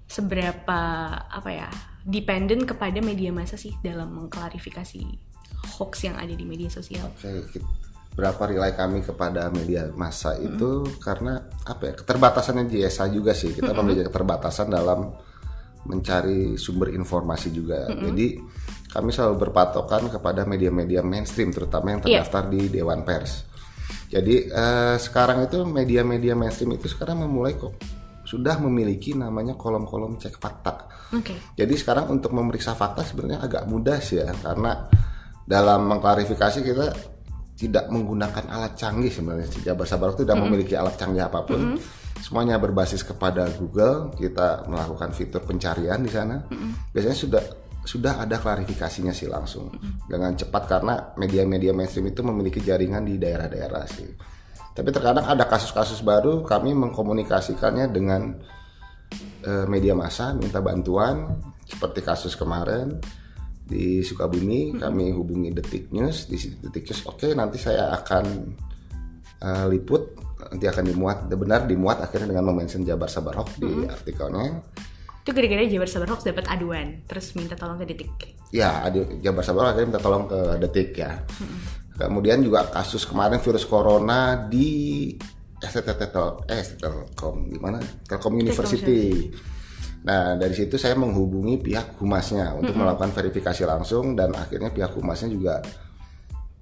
seberapa 0.09 0.81
apa 1.25 1.49
ya 1.49 1.69
dependent 2.09 2.65
kepada 2.65 2.99
media 2.99 3.29
massa 3.29 3.55
sih 3.55 3.77
dalam 3.85 4.09
mengklarifikasi 4.17 5.01
hoax 5.77 6.09
yang 6.09 6.17
ada 6.17 6.33
di 6.33 6.43
media 6.43 6.67
sosial. 6.67 7.05
Oke, 7.13 7.61
berapa 8.17 8.41
relay 8.49 8.73
kami 8.73 9.05
kepada 9.05 9.47
media 9.53 9.87
massa 9.93 10.35
itu 10.35 10.83
karena 10.99 11.39
apa 11.63 11.81
ya 11.87 11.93
keterbatasannya 11.95 12.65
JSA 12.67 13.13
juga 13.13 13.31
sih 13.37 13.53
kita 13.53 13.69
mm 13.69 13.71
-hmm. 13.71 13.77
memiliki 13.85 14.03
keterbatasan 14.09 14.67
dalam 14.73 15.13
mencari 15.87 16.59
sumber 16.59 16.91
informasi 16.91 17.55
juga. 17.55 17.87
Jadi 17.87 18.35
kami 18.91 19.09
selalu 19.15 19.47
berpatokan 19.47 20.11
kepada 20.11 20.43
media-media 20.43 21.05
mainstream 21.05 21.53
terutama 21.55 21.95
yang 21.95 22.01
Iya. 22.03 22.25
terdaftar 22.25 22.43
di 22.51 22.61
Dewan 22.67 23.01
Pers. 23.07 23.47
Jadi 24.09 24.49
eh, 24.49 24.95
sekarang 24.97 25.45
itu 25.45 25.63
media-media 25.63 26.33
mainstream 26.33 26.73
itu 26.75 26.89
sekarang 26.89 27.21
memulai 27.21 27.53
kok 27.55 27.73
sudah 28.29 28.61
memiliki 28.61 29.17
namanya 29.17 29.57
kolom-kolom 29.57 30.21
cek 30.21 30.37
fakta. 30.37 30.85
Oke. 31.17 31.57
Jadi 31.57 31.73
sekarang 31.73 32.13
untuk 32.13 32.29
memeriksa 32.37 32.77
fakta 32.77 33.01
sebenarnya 33.01 33.41
agak 33.41 33.65
mudah 33.65 33.97
sih 33.97 34.21
ya 34.21 34.29
karena 34.37 34.85
dalam 35.49 35.89
mengklarifikasi 35.89 36.61
kita 36.61 36.87
tidak 37.57 37.89
menggunakan 37.89 38.45
alat 38.53 38.77
canggih 38.77 39.09
sebenarnya. 39.09 39.49
Jabar 39.65 39.89
Sabar 39.89 40.13
itu 40.13 40.21
tidak 40.21 40.45
memiliki 40.45 40.77
alat 40.77 40.93
canggih 40.93 41.25
apa 41.25 41.41
pun. 41.41 41.73
Semuanya 42.21 42.61
berbasis 42.61 43.01
kepada 43.01 43.49
Google. 43.57 44.13
Kita 44.13 44.69
melakukan 44.69 45.09
fitur 45.09 45.41
pencarian 45.41 45.97
di 45.99 46.13
sana. 46.13 46.37
Biasanya 46.93 47.17
sudah 47.17 47.43
sudah 47.81 48.21
ada 48.21 48.37
klarifikasinya 48.37 49.09
sih 49.09 49.25
langsung 49.25 49.73
dengan 50.05 50.37
cepat 50.37 50.63
karena 50.69 51.17
media-media 51.17 51.73
mainstream 51.73 52.13
itu 52.13 52.21
memiliki 52.21 52.61
jaringan 52.61 53.01
di 53.09 53.17
daerah-daerah 53.17 53.83
sih. 53.89 54.09
Tapi 54.79 54.95
terkadang 54.95 55.27
ada 55.27 55.43
kasus-kasus 55.43 55.99
baru 56.07 56.39
kami 56.39 56.71
mengkomunikasikannya 56.71 57.91
dengan 57.91 58.31
eh, 59.43 59.65
media 59.67 59.91
massa 59.91 60.31
minta 60.31 60.63
bantuan 60.63 61.35
seperti 61.67 61.99
kasus 61.99 62.39
kemarin 62.39 62.95
di 63.67 63.99
Sukabumi 64.01 64.79
kami 64.79 65.11
hubungi 65.11 65.51
Detik 65.51 65.91
News 65.91 66.31
di 66.31 66.39
Detik 66.63 66.87
News 66.87 67.03
oke 67.11 67.27
nanti 67.35 67.59
saya 67.59 67.91
akan 67.91 68.25
eh, 69.43 69.65
liput 69.67 70.15
nanti 70.47 70.65
akan 70.65 70.83
dimuat 70.87 71.27
benar 71.27 71.67
dimuat 71.67 71.99
akhirnya 71.99 72.31
dengan 72.31 72.55
memention 72.55 72.87
Jabar 72.87 73.11
Sabar 73.11 73.35
Hoax 73.35 73.59
di 73.59 73.83
artikelnya. 73.83 74.63
Itu 75.27 75.35
gara-gara 75.35 75.67
Jabar 75.67 75.89
Sabar 75.91 76.07
Hoax 76.15 76.23
dapat 76.23 76.47
aduan, 76.47 77.03
terus 77.03 77.35
minta 77.35 77.59
tolong 77.59 77.77
ke 77.83 77.85
Detik. 77.91 78.11
ya 78.55 78.87
Jabar 79.19 79.43
Sabar 79.43 79.67
Hoax 79.67 79.71
akhirnya 79.75 79.89
minta 79.91 80.01
tolong 80.01 80.25
ke 80.31 80.39
Detik 80.63 80.89
ya 80.95 81.11
kemudian 82.07 82.39
juga 82.39 82.71
kasus 82.71 83.03
kemarin 83.03 83.43
virus 83.43 83.67
corona 83.67 84.47
di 84.47 85.11
STT 85.59 85.89
Tel- 86.07 86.39
eh 86.47 86.63
Telkom 86.79 87.51
gimana? 87.51 87.83
Telkom 88.07 88.39
University. 88.39 89.27
Nah 90.07 90.39
dari 90.39 90.55
situ 90.55 90.79
saya 90.79 90.95
menghubungi 90.95 91.59
pihak 91.59 91.99
humasnya 91.99 92.55
untuk 92.55 92.71
melakukan 92.79 93.11
verifikasi 93.11 93.67
langsung 93.67 94.15
dan 94.15 94.31
akhirnya 94.31 94.71
pihak 94.71 94.95
humasnya 94.95 95.27
juga 95.27 95.59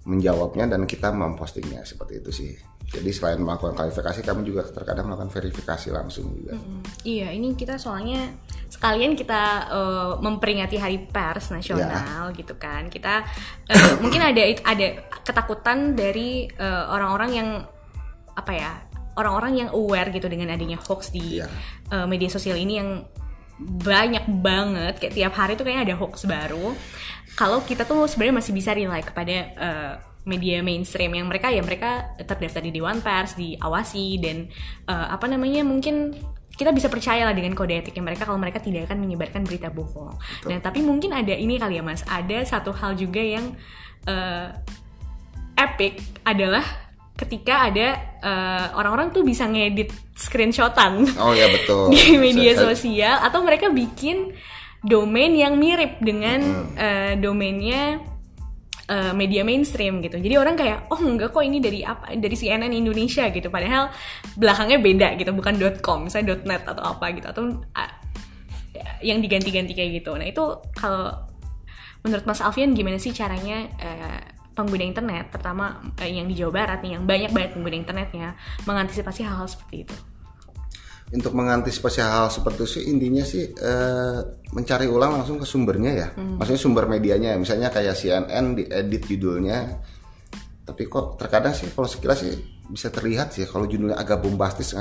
menjawabnya 0.07 0.71
dan 0.71 0.87
kita 0.87 1.11
mempostingnya 1.11 1.83
seperti 1.83 2.23
itu 2.23 2.31
sih. 2.31 2.51
Jadi 2.87 3.11
selain 3.11 3.43
melakukan 3.43 3.75
klarifikasi 3.75 4.23
kami 4.23 4.47
juga 4.47 4.63
terkadang 4.63 5.11
melakukan 5.11 5.27
verifikasi 5.27 5.91
langsung 5.91 6.31
juga. 6.31 6.55
Iya, 7.03 7.35
ini 7.35 7.51
kita 7.51 7.75
soalnya 7.75 8.31
sekalian 8.71 9.11
kita 9.19 9.67
eh, 9.67 10.11
memperingati 10.23 10.79
Hari 10.79 11.11
Pers 11.11 11.51
Nasional 11.51 12.31
gitu 12.31 12.55
kan. 12.55 12.87
Kita 12.87 13.27
eh, 13.67 13.93
mungkin 14.03 14.23
ada 14.23 14.39
ada 14.63 14.87
ketakutan 15.19 15.99
dari 15.99 16.47
eh, 16.47 16.83
orang-orang 16.87 17.31
yang 17.35 17.49
apa 18.39 18.51
ya? 18.55 18.71
Orang-orang 19.19 19.67
yang 19.67 19.69
aware 19.75 20.07
gitu 20.15 20.31
dengan 20.31 20.55
adanya 20.55 20.79
hoax 20.79 21.11
di 21.11 21.43
Iya. 21.43 21.51
eh, 21.91 22.07
media 22.07 22.31
sosial 22.31 22.55
ini 22.55 22.79
yang 22.79 23.03
banyak 23.57 24.29
banget 24.29 25.01
kayak 25.01 25.13
tiap 25.17 25.33
hari 25.33 25.57
tuh 25.57 25.65
kayaknya 25.65 25.93
ada 25.93 25.97
hoax 25.97 26.29
baru. 26.29 26.77
Kalau 27.37 27.61
kita 27.65 27.85
tuh 27.85 28.05
sebenarnya 28.05 28.41
masih 28.41 28.53
bisa 28.53 28.73
rely 28.73 29.01
kepada 29.01 29.35
eh, 29.53 29.93
media 30.29 30.61
mainstream 30.61 31.13
yang 31.13 31.25
mereka 31.29 31.49
ya 31.49 31.61
mereka 31.61 32.13
terdaftar 32.21 32.61
di 32.61 32.71
Dewan 32.73 33.01
Pers, 33.01 33.33
diawasi 33.37 34.21
dan 34.21 34.37
eh, 34.85 35.07
apa 35.09 35.25
namanya 35.25 35.65
mungkin 35.65 36.13
kita 36.57 36.73
bisa 36.73 36.89
percaya 36.89 37.21
lah 37.21 37.37
dengan 37.37 37.53
kode 37.53 37.85
etiknya 37.85 38.01
mereka 38.01 38.25
kalau 38.25 38.41
mereka 38.41 38.57
tidak 38.57 38.89
akan 38.89 38.97
menyebarkan 39.05 39.45
berita 39.45 39.69
bohong. 39.69 40.17
Nah 40.49 40.57
tapi 40.61 40.81
mungkin 40.81 41.13
ada 41.13 41.33
ini 41.33 41.61
kali 41.61 41.77
ya 41.77 41.83
mas, 41.85 42.01
ada 42.09 42.41
satu 42.45 42.73
hal 42.73 42.97
juga 42.97 43.21
yang 43.21 43.53
eh, 44.09 44.49
epic 45.57 46.01
adalah 46.25 46.86
ketika 47.17 47.67
ada 47.67 47.87
eh, 48.21 48.67
orang-orang 48.77 49.09
tuh 49.09 49.25
bisa 49.25 49.49
ngedit 49.49 49.89
screenshotan 50.13 51.01
Oh 51.17 51.33
ya 51.33 51.49
betul. 51.49 51.89
di 51.93 52.15
media 52.15 52.53
sosial 52.53 53.19
atau 53.25 53.41
mereka 53.41 53.73
bikin 53.73 54.31
domain 54.85 55.33
yang 55.33 55.57
mirip 55.57 55.97
dengan 55.97 56.69
eh, 56.77 57.13
domainnya 57.17 57.97
eh, 58.85 59.13
media 59.17 59.41
mainstream 59.41 59.99
gitu. 60.05 60.21
Jadi 60.21 60.35
orang 60.37 60.53
kayak 60.53 60.93
oh 60.93 61.01
enggak 61.01 61.33
kok 61.33 61.41
ini 61.41 61.57
dari 61.57 61.81
apa 61.81 62.13
dari 62.13 62.35
CNN 62.37 62.69
Indonesia 62.69 63.25
gitu. 63.33 63.49
Padahal 63.49 63.89
belakangnya 64.37 64.77
beda 64.77 65.07
gitu, 65.17 65.33
bukan 65.33 65.57
.com, 65.81 66.05
misalnya 66.05 66.37
.net 66.45 66.63
atau 66.69 66.85
apa 66.85 67.09
gitu 67.17 67.27
atau 67.27 67.43
ah, 67.73 67.89
yang 69.01 69.19
diganti-ganti 69.19 69.73
kayak 69.73 70.01
gitu. 70.01 70.13
Nah, 70.13 70.29
itu 70.29 70.43
kalau 70.77 71.13
menurut 72.05 72.23
Mas 72.29 72.39
Alfian 72.45 72.77
gimana 72.77 73.01
sih 73.01 73.11
caranya 73.11 73.67
eh, 73.81 74.36
pengguna 74.57 74.81
internet, 74.81 75.29
terutama 75.29 75.85
eh, 76.01 76.09
yang 76.09 76.25
di 76.25 76.33
Jawa 76.33 76.51
Barat 76.65 76.81
nih 76.81 76.97
yang 76.97 77.05
banyak 77.05 77.29
banget 77.29 77.51
pengguna 77.53 77.77
internetnya 77.77 78.33
mengantisipasi 78.65 79.21
hal-hal 79.21 79.45
seperti 79.45 79.85
itu? 79.85 79.95
Untuk 81.07 81.31
mengantisipasi 81.31 82.03
hal 82.03 82.27
seperti 82.27 82.57
itu 82.57 82.67
sih 82.67 82.83
intinya 82.89 83.23
sih 83.23 83.45
eh, 83.53 84.19
mencari 84.51 84.89
ulang 84.89 85.21
langsung 85.21 85.37
ke 85.37 85.45
sumbernya 85.45 85.91
ya. 85.93 86.07
Maksudnya 86.17 86.59
sumber 86.59 86.89
medianya, 86.89 87.37
misalnya 87.37 87.69
kayak 87.69 87.93
CNN 87.95 88.57
diedit 88.57 89.03
judulnya. 89.05 89.77
Tapi 90.67 90.83
kok 90.89 91.15
terkadang 91.15 91.55
sih 91.55 91.71
kalau 91.71 91.87
sekilas 91.87 92.27
sih 92.27 92.35
bisa 92.67 92.91
terlihat 92.91 93.31
sih 93.31 93.47
kalau 93.47 93.63
judulnya 93.63 93.95
agak 93.95 94.19
bombastis 94.19 94.75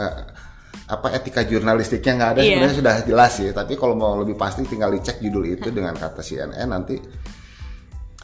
apa 0.86 1.08
etika 1.14 1.46
jurnalistiknya 1.46 2.12
nggak 2.18 2.30
ada 2.34 2.40
Iya. 2.42 2.48
sebenarnya 2.58 2.76
sudah 2.82 2.94
jelas 3.06 3.32
sih. 3.38 3.48
Tapi 3.54 3.72
kalau 3.78 3.94
mau 3.94 4.18
lebih 4.18 4.34
pasti 4.34 4.66
tinggal 4.66 4.90
dicek 4.90 5.22
judul 5.22 5.46
itu 5.46 5.70
dengan 5.70 5.94
kata 5.94 6.26
CNN 6.26 6.66
nanti 6.66 6.98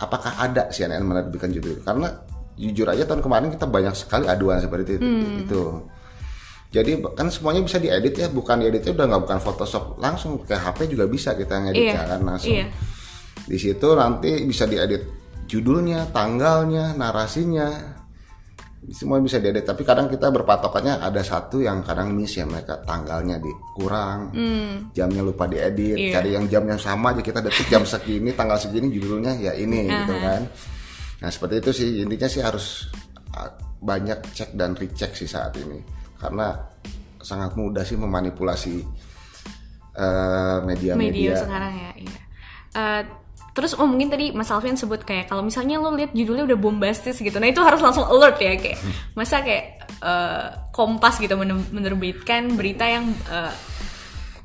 apakah 0.02 0.34
ada 0.42 0.66
CNN 0.74 1.06
menerbitkan 1.06 1.54
judul 1.54 1.78
itu. 1.78 1.82
karena 1.86 2.10
jujur 2.58 2.84
aja 2.90 3.06
tahun 3.06 3.22
kemarin 3.22 3.48
kita 3.54 3.64
banyak 3.70 3.94
sekali 3.94 4.26
aduan 4.26 4.58
seperti 4.58 4.98
itu. 4.98 5.06
itu. 5.46 5.62
Jadi 6.72 7.04
kan 7.12 7.28
semuanya 7.28 7.60
bisa 7.60 7.76
diedit 7.76 8.16
ya, 8.16 8.32
bukan 8.32 8.64
dieditnya 8.64 8.96
udah 8.96 9.06
nggak 9.12 9.22
bukan 9.28 9.40
Photoshop 9.44 9.84
langsung 10.00 10.40
ke 10.40 10.56
HP 10.56 10.88
juga 10.88 11.04
bisa 11.04 11.36
kita 11.36 11.68
ngeditnya 11.68 12.00
Iya, 12.00 12.10
kan 12.16 12.20
langsung. 12.24 12.52
iya. 12.56 12.66
Di 13.44 13.58
situ 13.60 13.88
nanti 13.92 14.40
bisa 14.48 14.64
diedit 14.64 15.04
judulnya, 15.44 16.08
tanggalnya, 16.16 16.96
narasinya, 16.96 17.91
semua 18.90 19.22
bisa 19.22 19.38
diedit. 19.38 19.62
Tapi 19.62 19.86
kadang 19.86 20.10
kita 20.10 20.34
berpatokannya 20.34 20.98
ada 20.98 21.22
satu 21.22 21.62
yang 21.62 21.86
kadang 21.86 22.10
miss 22.10 22.34
ya 22.34 22.42
mereka 22.42 22.82
tanggalnya 22.82 23.38
dikurang, 23.38 24.34
jamnya 24.90 25.22
lupa 25.22 25.46
diedit. 25.46 25.94
Iya. 25.94 26.18
cari 26.18 26.34
yang 26.34 26.50
jam 26.50 26.66
yang 26.66 26.80
sama 26.82 27.14
aja 27.14 27.22
kita 27.22 27.38
detik 27.38 27.70
jam 27.70 27.86
segini, 27.86 28.34
tanggal 28.34 28.58
segini 28.58 28.90
judulnya 28.90 29.38
ya 29.38 29.54
ini 29.54 29.86
gitu 29.86 30.14
kan. 30.18 30.42
Nah 31.22 31.30
seperti 31.30 31.54
itu 31.62 31.70
sih 31.70 31.88
intinya 32.02 32.26
sih 32.26 32.42
harus 32.42 32.90
uh, 33.38 33.50
banyak 33.78 34.18
cek 34.34 34.58
dan 34.58 34.74
recheck 34.74 35.14
sih 35.14 35.30
saat 35.30 35.54
ini 35.58 35.78
karena 36.18 36.54
sangat 37.22 37.54
mudah 37.54 37.86
sih 37.86 37.94
memanipulasi 37.94 38.82
uh, 39.94 40.58
media-media. 40.66 40.98
media 40.98 41.32
sekarang 41.38 41.74
ya 41.78 41.92
iya. 41.98 42.20
Eh, 42.72 43.02
terus 43.52 43.76
oh 43.76 43.84
mungkin 43.84 44.08
tadi 44.08 44.32
Mas 44.32 44.48
Alfian 44.48 44.74
sebut 44.74 45.00
kayak 45.00 45.28
kalau 45.28 45.40
misalnya 45.40 45.76
lo 45.76 45.92
lihat 45.92 46.10
judulnya 46.10 46.48
udah 46.48 46.56
bombastis 46.56 47.16
gitu 47.16 47.36
nah 47.36 47.46
itu 47.46 47.60
harus 47.60 47.78
langsung 47.78 48.04
alert 48.04 48.40
ya 48.40 48.56
kayak 48.56 48.80
masa 49.18 49.40
kayak 49.40 49.64
eh, 50.00 50.46
Kompas 50.72 51.20
gitu 51.20 51.36
men- 51.36 51.68
menerbitkan 51.68 52.56
berita 52.56 52.84
yang 52.84 53.12
eh, 53.28 53.52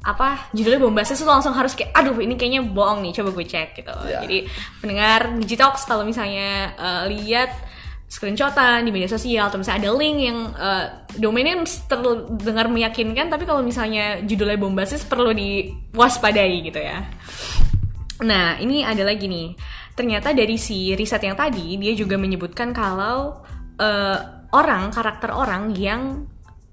apa 0.03 0.51
judulnya 0.51 0.79
bombastis 0.79 1.19
itu 1.19 1.27
langsung 1.27 1.51
harus 1.51 1.75
kayak 1.75 1.91
aduh 1.91 2.15
ini 2.19 2.35
kayaknya 2.35 2.63
bohong 2.63 3.03
nih 3.03 3.11
coba 3.11 3.29
gue 3.31 3.43
cek 3.43 3.69
gitu 3.75 3.91
Iya. 4.07 4.23
jadi 4.23 4.37
pendengar 4.79 5.19
Digitox 5.35 5.83
kalau 5.83 6.03
misalnya 6.03 6.71
eh, 6.75 7.03
lihat 7.11 7.51
screenshotan 8.07 8.87
di 8.87 8.95
media 8.95 9.11
sosial 9.11 9.51
atau 9.51 9.59
misalnya 9.59 9.83
ada 9.83 9.91
link 9.99 10.17
yang 10.19 10.39
eh, 10.51 10.85
domainnya 11.15 11.59
terdengar 11.87 12.67
meyakinkan 12.67 13.27
tapi 13.27 13.43
kalau 13.43 13.59
misalnya 13.59 14.23
judulnya 14.23 14.55
bombastis 14.55 15.03
perlu 15.03 15.31
diwaspadai 15.31 16.55
gitu 16.63 16.79
ya 16.79 17.03
Nah, 18.25 18.57
ini 18.57 18.81
ada 18.81 19.05
lagi 19.05 19.29
nih. 19.29 19.53
Ternyata 19.93 20.33
dari 20.33 20.57
si 20.57 20.93
riset 20.97 21.21
yang 21.21 21.37
tadi, 21.37 21.77
dia 21.77 21.93
juga 21.93 22.17
menyebutkan 22.17 22.73
kalau 22.73 23.45
eh, 23.77 24.19
orang, 24.53 24.89
karakter 24.89 25.29
orang 25.33 25.73
yang 25.77 26.25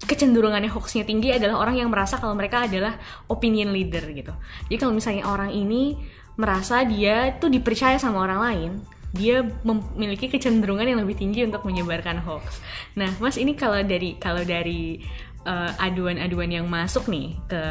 kecenderungannya 0.05 0.69
hoaxnya 0.69 1.07
tinggi 1.07 1.33
adalah 1.33 1.65
orang 1.65 1.81
yang 1.81 1.89
merasa 1.89 2.21
kalau 2.21 2.37
mereka 2.37 2.65
adalah 2.65 2.97
opinion 3.29 3.73
leader 3.73 4.05
gitu. 4.13 4.33
Jadi 4.69 4.77
kalau 4.77 4.93
misalnya 4.93 5.25
orang 5.25 5.53
ini 5.53 5.97
merasa 6.35 6.83
dia 6.83 7.33
tuh 7.37 7.47
dipercaya 7.49 7.97
sama 7.97 8.21
orang 8.25 8.39
lain, 8.41 8.71
dia 9.15 9.39
memiliki 9.63 10.27
kecenderungan 10.27 10.83
yang 10.83 10.99
lebih 10.99 11.15
tinggi 11.15 11.47
untuk 11.47 11.63
menyebarkan 11.63 12.19
hoax. 12.25 12.59
Nah, 12.99 13.09
Mas 13.23 13.39
ini 13.39 13.55
kalau 13.55 13.79
dari 13.85 14.19
kalau 14.19 14.43
dari 14.43 14.99
eh, 15.45 15.71
aduan-aduan 15.79 16.49
yang 16.51 16.65
masuk 16.67 17.07
nih 17.07 17.37
ke 17.47 17.61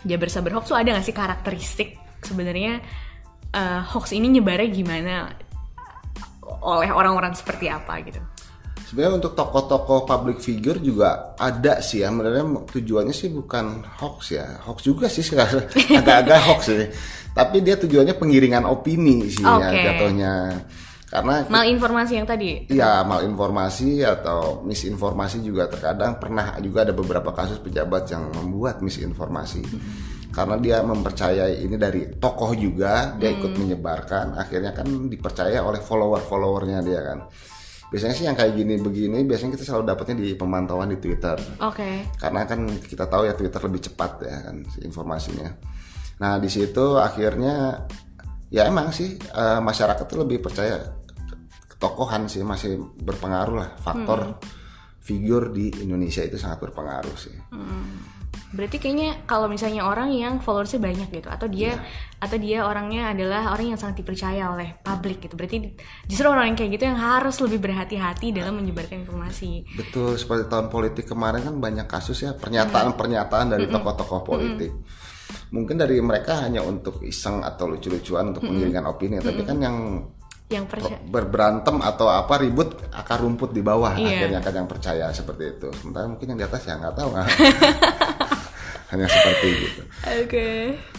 Jabar 0.00 0.28
Sabar 0.32 0.56
Hoax 0.56 0.72
tuh 0.72 0.78
ada 0.80 0.96
gak 0.96 1.04
sih 1.04 1.16
karakteristik 1.16 1.99
sebenarnya 2.22 2.80
eh, 3.54 3.80
hoax 3.84 4.12
ini 4.12 4.28
nyebarnya 4.28 4.68
gimana? 4.70 5.14
Oleh 6.60 6.90
orang-orang 6.92 7.32
seperti 7.32 7.70
apa 7.70 8.00
gitu? 8.04 8.20
sebenarnya 8.90 9.22
untuk 9.22 9.38
tokoh-tokoh 9.38 10.02
public 10.02 10.42
figure 10.42 10.82
juga 10.82 11.38
ada 11.38 11.78
sih 11.78 12.02
ya. 12.02 12.10
Sebenarnya 12.10 12.66
tujuannya 12.66 13.14
sih 13.14 13.30
bukan 13.30 13.86
hoax 14.02 14.34
ya. 14.34 14.58
Hoax 14.66 14.82
juga 14.82 15.06
sih 15.06 15.22
sekarang 15.22 15.62
agak-agak 16.02 16.40
hoax 16.50 16.60
sih. 16.66 16.90
Tapi 17.30 17.62
dia 17.62 17.78
tujuannya 17.78 18.18
penggiringan 18.18 18.66
opini 18.66 19.30
sih 19.30 19.46
ya 19.46 19.70
Oke. 19.70 19.78
jatuhnya. 19.78 20.34
Karena 21.06 21.46
Malinformasi 21.46 22.12
yang 22.18 22.26
tadi. 22.26 22.66
Ya 22.70 23.06
malinformasi 23.06 24.02
atau 24.02 24.66
misinformasi 24.66 25.42
juga 25.42 25.70
terkadang 25.70 26.18
pernah 26.18 26.58
juga 26.58 26.82
ada 26.82 26.94
beberapa 26.94 27.30
kasus 27.30 27.62
pejabat 27.62 28.10
yang 28.10 28.30
membuat 28.34 28.82
misinformasi 28.82 29.62
karena 30.30 30.56
dia 30.62 30.78
mempercayai 30.86 31.66
ini 31.66 31.74
dari 31.74 32.14
tokoh 32.16 32.54
juga 32.54 33.18
dia 33.18 33.34
ikut 33.34 33.50
menyebarkan 33.58 34.38
akhirnya 34.38 34.70
kan 34.70 34.86
dipercaya 35.10 35.62
oleh 35.66 35.82
follower 35.82 36.22
followernya 36.22 36.80
dia 36.86 37.00
kan 37.02 37.18
biasanya 37.90 38.14
sih 38.14 38.24
yang 38.30 38.38
kayak 38.38 38.54
gini 38.54 38.78
begini 38.78 39.26
biasanya 39.26 39.58
kita 39.58 39.66
selalu 39.66 39.84
dapatnya 39.90 40.16
di 40.22 40.38
pemantauan 40.38 40.94
di 40.94 40.98
Twitter 41.02 41.34
Oke. 41.58 42.06
karena 42.14 42.46
kan 42.46 42.62
kita 42.78 43.10
tahu 43.10 43.26
ya 43.26 43.34
Twitter 43.34 43.60
lebih 43.66 43.82
cepat 43.90 44.12
ya 44.22 44.36
kan 44.46 44.56
informasinya. 44.86 45.50
Nah 46.22 46.38
di 46.38 46.46
situ 46.46 46.94
akhirnya 46.94 47.82
ya 48.46 48.70
emang 48.70 48.94
sih 48.94 49.18
eh, 49.18 49.58
masyarakat 49.58 50.06
tuh 50.06 50.22
lebih 50.22 50.38
percaya 50.38 50.78
ketokohan 51.66 52.30
sih 52.30 52.46
masih 52.46 52.78
berpengaruh 52.78 53.56
lah 53.58 53.70
faktor 53.82 54.38
figur 55.02 55.50
di 55.50 55.74
Indonesia 55.82 56.22
itu 56.22 56.38
sangat 56.38 56.62
berpengaruh 56.70 57.16
sih. 57.18 57.34
Berarti 58.50 58.82
kayaknya 58.82 59.22
kalau 59.30 59.46
misalnya 59.46 59.86
orang 59.86 60.10
yang 60.10 60.42
followersnya 60.42 60.82
banyak 60.82 61.08
gitu 61.14 61.30
atau 61.30 61.46
dia 61.46 61.78
atau 62.18 62.34
dia 62.34 62.66
orangnya 62.66 63.14
adalah 63.14 63.54
orang 63.54 63.72
yang 63.72 63.78
sangat 63.78 64.02
dipercaya 64.02 64.50
oleh 64.50 64.74
publik 64.82 65.22
gitu. 65.22 65.38
Berarti 65.38 65.70
justru 66.10 66.26
orang 66.26 66.50
yang 66.50 66.56
kayak 66.58 66.70
gitu 66.74 66.84
yang 66.90 66.98
harus 66.98 67.38
lebih 67.38 67.62
berhati-hati 67.62 68.34
dalam 68.34 68.58
menyebarkan 68.58 69.06
informasi. 69.06 69.70
Betul 69.78 70.18
seperti 70.18 70.50
tahun 70.50 70.66
politik 70.66 71.06
kemarin 71.06 71.46
kan 71.46 71.54
banyak 71.56 71.86
kasus 71.86 72.18
ya 72.20 72.34
pernyataan-pernyataan 72.34 73.54
dari 73.54 73.70
tokoh-tokoh 73.70 74.26
politik. 74.26 74.74
Mungkin 75.54 75.78
dari 75.78 76.02
mereka 76.02 76.42
hanya 76.42 76.66
untuk 76.66 77.06
iseng 77.06 77.46
atau 77.46 77.70
lucu-lucuan 77.70 78.34
untuk 78.34 78.50
menggiringkan 78.50 78.82
opini, 78.82 79.22
tapi 79.22 79.46
kan 79.46 79.62
yang 79.62 79.76
Yang 80.50 80.66
percaya 80.66 80.98
berberantem 81.06 81.78
atau 81.78 82.10
apa 82.10 82.34
ribut 82.42 82.74
akar 82.90 83.22
rumput 83.22 83.54
di 83.54 83.62
bawah 83.62 83.94
Iya. 83.94 84.26
akhirnya 84.26 84.40
kan 84.42 84.54
yang 84.58 84.66
percaya 84.66 85.06
seperti 85.14 85.54
itu 85.54 85.70
sementara 85.78 86.10
mungkin 86.10 86.34
yang 86.34 86.38
di 86.42 86.46
atas 86.50 86.66
ya 86.66 86.74
nggak 86.74 86.94
tahu. 86.98 87.10
hanya 88.90 89.06
seperti 89.06 89.48
gitu 89.54 89.82
Oke, 90.00 90.48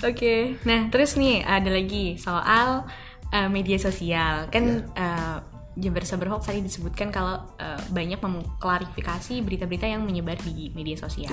oke. 0.06 0.36
Nah, 0.64 0.88
terus 0.94 1.18
nih 1.18 1.42
ada 1.44 1.68
lagi 1.74 2.16
soal 2.16 2.86
uh, 3.34 3.50
media 3.50 3.82
sosial. 3.82 4.48
Kan 4.54 4.88
uh, 4.94 5.38
Jember 5.74 6.04
Hoax 6.04 6.52
tadi 6.52 6.60
disebutkan 6.60 7.10
kalau 7.10 7.48
uh, 7.58 7.82
banyak 7.90 8.20
mengklarifikasi 8.20 9.40
berita-berita 9.42 9.88
yang 9.88 10.04
menyebar 10.04 10.36
di 10.44 10.70
media 10.76 11.00
sosial. 11.00 11.32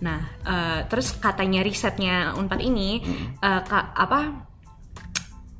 Nah, 0.00 0.20
uh, 0.48 0.80
terus 0.88 1.12
katanya 1.20 1.60
risetnya 1.60 2.32
Unpad 2.34 2.60
ini 2.64 3.04
uh, 3.44 3.60
ka- 3.62 3.92
apa 3.92 4.48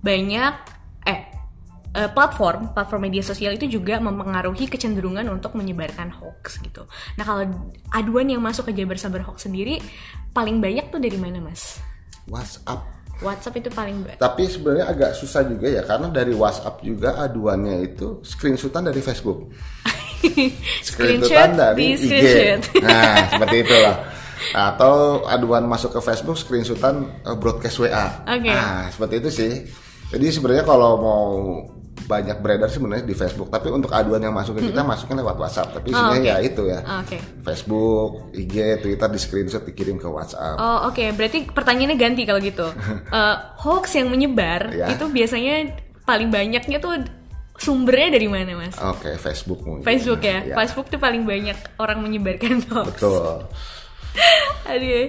banyak 0.00 0.54
eh 1.06 1.20
eh, 1.96 2.10
platform 2.12 2.76
platform 2.76 3.08
media 3.08 3.24
sosial 3.24 3.56
itu 3.56 3.80
juga 3.80 3.96
mempengaruhi 3.96 4.68
kecenderungan 4.68 5.24
untuk 5.32 5.56
menyebarkan 5.56 6.12
hoax 6.12 6.60
gitu. 6.60 6.84
Nah 7.16 7.24
kalau 7.24 7.48
aduan 7.96 8.28
yang 8.28 8.44
masuk 8.44 8.68
ke 8.68 8.76
Jabar 8.76 9.00
Sabar 9.00 9.24
Hoax 9.24 9.48
sendiri 9.48 9.80
paling 10.36 10.60
banyak 10.60 10.92
tuh 10.92 11.00
dari 11.00 11.16
mana 11.16 11.40
mas? 11.40 11.80
WhatsApp 12.28 12.96
WhatsApp 13.24 13.64
itu 13.64 13.70
paling 13.72 14.04
banyak. 14.04 14.20
tapi 14.20 14.44
sebenarnya 14.44 14.92
agak 14.92 15.10
susah 15.16 15.40
juga 15.48 15.72
ya 15.72 15.82
karena 15.88 16.12
dari 16.12 16.36
WhatsApp 16.36 16.84
juga 16.84 17.16
aduannya 17.16 17.80
itu 17.80 18.20
screenshotan 18.20 18.92
dari 18.92 19.00
Facebook 19.00 19.48
Screenshot 20.86 21.50
di 21.76 21.96
IG 21.96 22.12
nah 22.84 23.24
seperti 23.32 23.56
itulah 23.64 23.96
atau 24.52 25.24
aduan 25.24 25.64
masuk 25.64 25.96
ke 25.96 26.00
Facebook 26.04 26.36
screenshotan 26.36 27.08
eh, 27.24 27.36
broadcast 27.40 27.80
WA 27.80 28.20
Oke. 28.28 28.52
nah 28.52 28.92
seperti 28.92 29.14
itu 29.24 29.30
sih 29.32 29.52
jadi 30.12 30.26
sebenarnya 30.28 30.64
kalau 30.68 30.92
mau 31.00 31.26
banyak 31.98 32.36
beredar 32.38 32.68
sih 32.68 32.76
sebenarnya 32.76 33.02
di 33.02 33.12
Facebook 33.12 33.48
tapi 33.48 33.66
untuk 33.68 33.88
aduan 33.88 34.20
yang 34.20 34.30
masuk 34.30 34.54
ke 34.54 34.68
kita 34.68 34.80
masuknya 34.80 35.20
lewat 35.20 35.36
WhatsApp 35.38 35.72
tapi 35.72 35.88
Oh, 35.88 35.96
sebenarnya 35.96 36.20
oke. 36.20 36.28
ya 36.28 36.36
itu 36.42 36.62
ya 36.66 36.80
Oke. 37.00 37.18
Facebook, 37.40 38.10
IG, 38.30 38.54
Twitter 38.78 39.08
di 39.08 39.18
screenshot 39.18 39.62
dikirim 39.62 39.96
ke 39.96 40.04
WhatsApp 40.04 40.54
Oh 40.56 40.78
oke, 40.86 41.02
berarti 41.12 41.48
pertanyaannya 41.48 41.96
ganti 41.96 42.22
kalau 42.22 42.38
gitu. 42.38 42.68
Eh, 43.16 43.36
hoax 43.58 43.96
yang 43.96 44.08
menyebar 44.08 44.68
Ya. 44.70 44.92
itu 44.92 45.08
biasanya 45.08 45.72
paling 46.02 46.28
banyaknya 46.28 46.76
tuh 46.76 47.00
sumbernya 47.56 48.12
dari 48.12 48.28
mana 48.28 48.52
mas? 48.54 48.76
Oke, 48.76 49.16
Facebook 49.16 49.64
mungkin. 49.64 49.80
Facebook 49.82 50.20
ya? 50.20 50.44
Ya, 50.44 50.54
Facebook 50.54 50.86
tuh 50.86 51.00
paling 51.00 51.24
banyak 51.24 51.56
orang 51.78 52.04
menyebarkan 52.04 52.60
hoax. 52.68 52.86
Betul. 52.92 53.48
Aduh. 54.70 55.06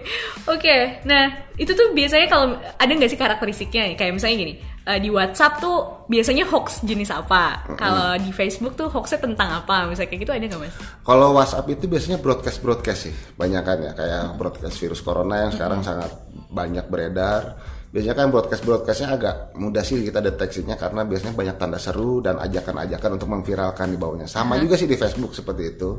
Oke, 0.47 0.75
nah 1.03 1.27
itu 1.55 1.71
tuh 1.71 1.91
biasanya 1.91 2.27
kalau 2.27 2.55
ada 2.55 2.87
nggak 2.87 3.09
sih 3.09 3.19
karakteristiknya? 3.19 3.95
Kayak 3.95 4.15
misalnya 4.15 4.37
gini, 4.37 4.53
eh, 4.87 4.99
di 5.03 5.11
WhatsApp 5.11 5.59
tuh 5.59 6.07
biasanya 6.07 6.47
hoax 6.47 6.87
jenis 6.87 7.11
apa? 7.11 7.67
Kalau 7.75 8.15
di 8.15 8.31
Facebook 8.31 8.79
tuh 8.79 8.87
hoaxnya 8.87 9.19
tentang 9.19 9.51
apa? 9.51 9.83
Misalnya 9.91 10.09
kayak 10.09 10.21
gitu 10.23 10.31
ada 10.31 10.45
nggak 10.47 10.61
mas? 10.63 10.75
Kalau 11.03 11.35
WhatsApp 11.35 11.67
itu 11.67 11.85
biasanya 11.91 12.17
broadcast 12.23 12.63
broadcast 12.63 13.11
sih, 13.11 13.15
banyak 13.35 13.61
kan 13.67 13.77
ya 13.83 13.91
kayak 13.91 14.23
broadcast 14.39 14.79
virus 14.79 15.03
corona 15.03 15.43
yang 15.43 15.51
sekarang 15.51 15.83
sangat 15.83 16.11
banyak 16.47 16.87
beredar. 16.87 17.59
Biasanya 17.91 18.15
kan 18.15 18.27
broadcast 18.31 18.63
broadcastnya 18.63 19.09
agak 19.15 19.35
mudah 19.59 19.83
sih 19.83 20.03
kita 20.03 20.19
deteksinya 20.23 20.75
karena 20.79 21.03
biasanya 21.03 21.33
banyak 21.35 21.55
tanda 21.55 21.79
seru 21.79 22.19
dan 22.23 22.39
ajakan-ajakan 22.39 23.19
untuk 23.19 23.29
memviralkan 23.31 23.91
di 23.91 23.97
bawahnya. 23.99 24.27
Sama 24.27 24.55
juga 24.59 24.79
sih 24.79 24.87
di 24.87 24.95
Facebook 24.95 25.35
seperti 25.35 25.63
itu. 25.75 25.91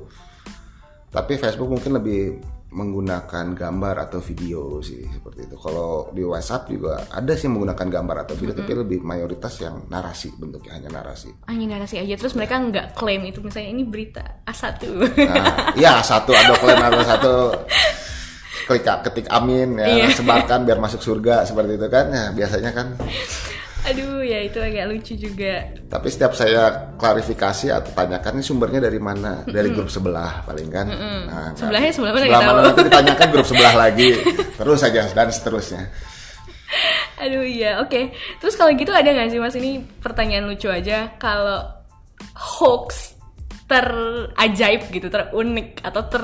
Tapi 1.09 1.41
Facebook 1.41 1.73
mungkin 1.73 1.97
lebih 1.97 2.37
menggunakan 2.69 3.57
gambar 3.57 3.97
atau 4.09 4.21
video 4.21 4.77
sih 4.85 5.01
seperti 5.09 5.49
itu. 5.49 5.57
Kalau 5.57 6.13
di 6.13 6.21
WhatsApp 6.21 6.69
juga 6.69 7.01
ada 7.09 7.33
sih 7.33 7.49
menggunakan 7.49 7.89
gambar 7.89 8.17
atau 8.29 8.35
video, 8.37 8.53
tapi 8.53 8.73
lebih 8.77 9.01
mayoritas 9.01 9.57
yang 9.65 9.89
narasi 9.89 10.37
bentuknya 10.37 10.77
hanya 10.77 10.91
narasi. 10.93 11.33
Hanya 11.49 11.81
narasi 11.81 11.97
aja, 11.97 12.15
terus 12.21 12.37
mereka 12.37 12.61
nggak 12.61 12.93
klaim 12.93 13.25
itu 13.25 13.41
misalnya 13.41 13.73
ini 13.73 13.83
berita 13.89 14.45
A1 14.45 14.85
Nah, 15.17 15.73
ya 15.81 16.05
satu 16.05 16.37
ada 16.37 16.55
klaim 16.61 16.81
atau 16.81 17.03
satu 17.05 17.33
klik 18.69 18.85
ketik 18.85 19.27
amin 19.33 19.81
ya 19.81 19.87
Iya. 19.89 20.07
sebarkan 20.13 20.69
biar 20.69 20.77
masuk 20.77 21.01
surga 21.01 21.49
seperti 21.49 21.81
itu 21.81 21.89
kan 21.89 22.13
ya 22.13 22.25
biasanya 22.37 22.71
kan 22.77 22.87
Aduh 24.39 24.47
ya 24.47 24.51
itu 24.55 24.59
agak 24.63 24.85
lucu 24.87 25.13
juga. 25.19 25.55
Tapi 25.91 26.07
setiap 26.15 26.33
saya 26.39 26.95
klarifikasi 26.95 27.67
atau 27.75 27.91
tanyakan 27.91 28.39
ini 28.39 28.45
sumbernya 28.47 28.81
dari 28.87 29.03
mana? 29.03 29.43
Dari 29.43 29.75
grup 29.75 29.91
sebelah 29.91 30.47
paling 30.47 30.71
kan? 30.71 30.87
Nah, 31.27 31.51
Sebelahnya 31.59 31.91
sebelah 31.91 32.13
mana 32.15 32.23
sebelah 32.23 32.43
mana 32.47 32.61
nanti 32.71 32.83
ditanyakan 32.87 33.29
grup 33.35 33.47
sebelah 33.51 33.75
lagi. 33.83 34.09
Terus 34.55 34.79
saja 34.79 35.03
dan 35.11 35.29
seterusnya. 35.35 35.83
Aduh 37.19 37.43
iya. 37.43 37.83
Oke. 37.83 38.15
Terus 38.39 38.55
kalau 38.55 38.71
gitu 38.79 38.95
ada 38.95 39.11
nggak 39.11 39.35
sih 39.35 39.41
mas 39.43 39.59
ini 39.59 39.83
pertanyaan 39.99 40.47
lucu 40.47 40.71
aja? 40.71 41.19
Kalau 41.19 41.67
hoax 42.39 43.19
terajaib 43.67 44.87
gitu, 44.95 45.11
terunik 45.11 45.83
atau 45.83 46.07
ter 46.07 46.23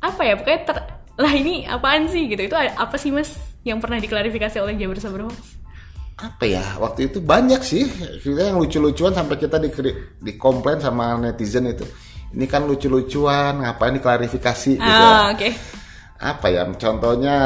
apa 0.00 0.20
ya 0.24 0.34
pokoknya 0.40 0.60
ter 0.66 0.76
lah 1.20 1.32
ini 1.36 1.68
apaan 1.68 2.08
sih 2.08 2.32
gitu? 2.32 2.48
Itu 2.48 2.56
apa 2.56 2.96
sih 2.96 3.12
mas 3.12 3.36
yang 3.60 3.76
pernah 3.76 4.00
diklarifikasi 4.00 4.56
oleh 4.56 4.80
Jabar 4.80 4.96
Sabar 4.96 5.28
Hoax? 5.28 5.63
Apa 6.14 6.44
ya? 6.46 6.78
Waktu 6.78 7.10
itu 7.10 7.18
banyak 7.18 7.60
sih. 7.64 7.84
Kita 8.22 8.54
yang 8.54 8.62
lucu-lucuan 8.62 9.14
sampai 9.14 9.36
kita 9.38 9.58
di 9.58 9.70
dikomplain 10.22 10.78
sama 10.78 11.18
netizen 11.18 11.66
itu 11.70 11.84
ini 12.34 12.50
kan 12.50 12.66
lucu-lucuan 12.66 13.62
ngapain 13.62 13.94
diklarifikasi? 13.94 14.72
Gitu 14.82 14.82
Ah 14.82 15.30
oke. 15.30 15.48
Apa 16.18 16.46
ya? 16.50 16.66
Contohnya 16.74 17.36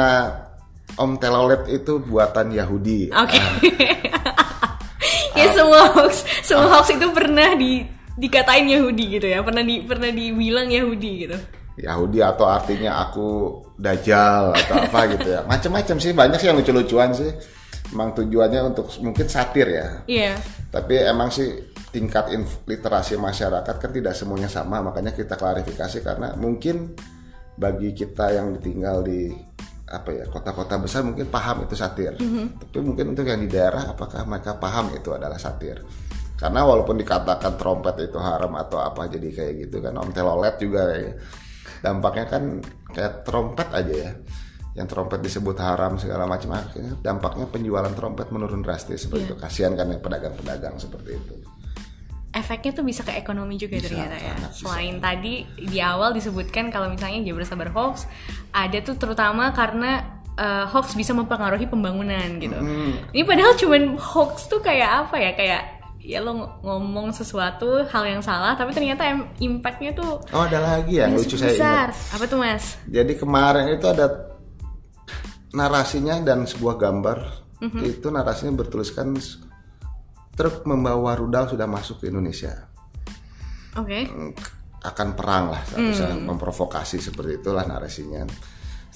Om 0.97 1.21
Telolet 1.21 1.69
itu 1.69 2.01
buatan 2.01 2.49
Yahudi. 2.49 3.13
Oke. 3.13 3.37
Ah. 3.37 3.53
ya 5.37 5.45
semua 5.53 5.93
hoax 5.93 6.25
semua 6.41 6.67
hoax 6.73 6.89
itu 6.97 7.07
pernah 7.13 7.53
di 7.53 7.85
dikatain 8.17 8.65
Yahudi 8.65 9.21
gitu 9.21 9.29
ya. 9.29 9.45
Pernah 9.45 9.61
di 9.61 9.85
pernah 9.85 10.09
dibilang 10.09 10.67
Yahudi 10.73 11.11
gitu 11.29 11.37
Yahudi 11.79 12.19
atau 12.19 12.45
artinya 12.45 13.07
aku 13.07 13.59
dajjal 13.79 14.51
atau 14.53 14.75
apa 14.83 14.99
gitu 15.15 15.27
ya. 15.33 15.41
Macam-macam 15.47 15.95
sih 15.97 16.11
banyak 16.11 16.37
sih 16.39 16.47
yang 16.51 16.57
lucu-lucuan 16.59 17.11
sih. 17.15 17.31
Emang 17.89 18.13
tujuannya 18.13 18.61
untuk 18.75 18.91
mungkin 19.01 19.25
satir 19.25 19.67
ya. 19.71 19.87
Iya. 20.05 20.33
Tapi 20.69 20.93
emang 21.01 21.33
sih 21.33 21.49
tingkat 21.89 22.29
literasi 22.69 23.17
masyarakat 23.17 23.75
kan 23.81 23.89
tidak 23.89 24.13
semuanya 24.13 24.45
sama 24.45 24.77
makanya 24.77 25.09
kita 25.09 25.33
klarifikasi 25.33 26.05
karena 26.05 26.37
mungkin 26.37 26.93
bagi 27.57 27.97
kita 27.97 28.29
yang 28.37 28.61
tinggal 28.61 29.01
di 29.01 29.33
apa 29.89 30.13
ya 30.13 30.25
kota-kota 30.29 30.77
besar 30.77 31.01
mungkin 31.01 31.25
paham 31.33 31.65
itu 31.65 31.73
satir. 31.73 32.13
Tapi 32.61 32.77
mungkin 32.85 33.17
untuk 33.17 33.25
yang 33.25 33.41
di 33.41 33.49
daerah 33.49 33.89
apakah 33.89 34.21
mereka 34.29 34.61
paham 34.61 34.93
itu 34.93 35.09
adalah 35.09 35.41
satir? 35.41 35.81
Karena 36.39 36.63
walaupun 36.63 36.95
dikatakan 36.95 37.59
trompet 37.59 38.07
itu 38.07 38.15
haram 38.21 38.53
atau 38.55 38.79
apa 38.79 39.11
jadi 39.11 39.27
kayak 39.33 39.53
gitu 39.67 39.83
kan 39.83 39.91
om 39.99 40.07
telolet 40.13 40.55
juga 40.61 40.87
kayak 40.87 41.13
dampaknya 41.79 42.25
kan 42.27 42.43
kayak 42.91 43.23
trompet 43.23 43.69
aja 43.71 43.93
ya 43.93 44.11
yang 44.77 44.87
trompet 44.87 45.19
disebut 45.19 45.57
haram 45.59 45.99
segala 45.99 46.29
macam 46.29 46.55
akhirnya 46.55 46.95
dampaknya 47.03 47.49
penjualan 47.49 47.91
trompet 47.91 48.31
menurun 48.31 48.63
drastis 48.63 49.09
seperti 49.09 49.33
itu 49.33 49.35
kasihan 49.35 49.73
kan 49.75 49.91
pedagang-pedagang 49.99 50.77
seperti 50.77 51.19
itu 51.19 51.35
efeknya 52.29 52.71
tuh 52.77 52.85
bisa 52.85 53.01
ke 53.01 53.17
ekonomi 53.17 53.57
juga 53.57 53.81
Bisa, 53.81 53.89
ternyata 53.89 54.17
ya. 54.21 54.33
bisa. 54.37 54.53
Selain 54.53 54.95
tadi 55.01 55.45
di 55.57 55.79
awal 55.81 56.13
disebutkan 56.13 56.69
kalau 56.69 56.89
misalnya 56.93 57.25
Jabar 57.25 57.45
Sabar 57.45 57.69
hoax, 57.73 58.05
ada 58.53 58.77
tuh 58.85 58.95
terutama 59.01 59.49
karena 59.49 60.21
eh, 60.37 60.65
hoax 60.69 60.93
bisa 60.93 61.17
mempengaruhi 61.17 61.65
pembangunan 61.65 62.37
gitu. 62.37 62.53
Hmm. 62.53 63.01
Ini 63.09 63.23
padahal 63.25 63.57
cuman 63.57 63.97
hoax 63.97 64.45
tuh 64.45 64.61
kayak 64.61 65.09
apa 65.09 65.15
ya? 65.17 65.31
Kayak 65.33 65.61
ya 65.99 66.19
lo 66.19 66.31
ng- 66.33 66.51
ngomong 66.61 67.11
sesuatu 67.11 67.83
hal 67.85 68.03
yang 68.05 68.19
salah, 68.19 68.53
tapi 68.53 68.71
ternyata 68.71 69.03
impactnya 69.37 69.91
tuh 69.91 70.23
Oh 70.29 70.43
ada 70.43 70.57
lagi 70.57 70.97
yang 70.97 71.11
lucu 71.11 71.35
saya 71.35 71.51
besar. 71.51 71.87
ingat. 71.91 72.15
Apa 72.15 72.23
tuh 72.25 72.37
mas? 72.37 72.63
Jadi 72.85 73.13
kemarin 73.13 73.67
itu 73.69 73.85
ada 73.85 74.07
narasinya 75.49 76.19
dan 76.19 76.45
sebuah 76.45 76.75
gambar 76.75 77.17
Mhm. 77.59 77.79
itu 77.83 78.07
narasinya 78.07 78.53
bertuliskan 78.55 79.17
truk 80.31 80.63
membawa 80.63 81.13
rudal 81.13 81.49
sudah 81.49 81.65
masuk 81.65 81.99
ke 81.99 82.07
Indonesia 82.07 82.69
Oke. 83.75 84.07
akan 84.79 85.07
perang 85.11 85.51
lah 85.51 85.61
seharusnya 85.65 86.15
Hmm. 86.15 86.25
memprovokasi 86.25 86.97
seperti 86.97 87.37
itulah 87.37 87.65
narasinya. 87.65 88.23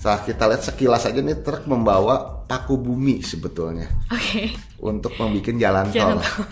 Setelah 0.03 0.19
kita 0.27 0.43
lihat 0.51 0.63
sekilas 0.67 1.07
aja 1.07 1.15
nih 1.23 1.39
truk 1.47 1.63
membawa 1.63 2.43
paku 2.43 2.75
bumi 2.75 3.23
sebetulnya 3.23 3.87
Oke. 4.11 4.51
untuk 4.83 5.15
membuat 5.15 5.55
jalan 5.55 5.87
Jalan 5.95 6.19
tol. 6.19 6.43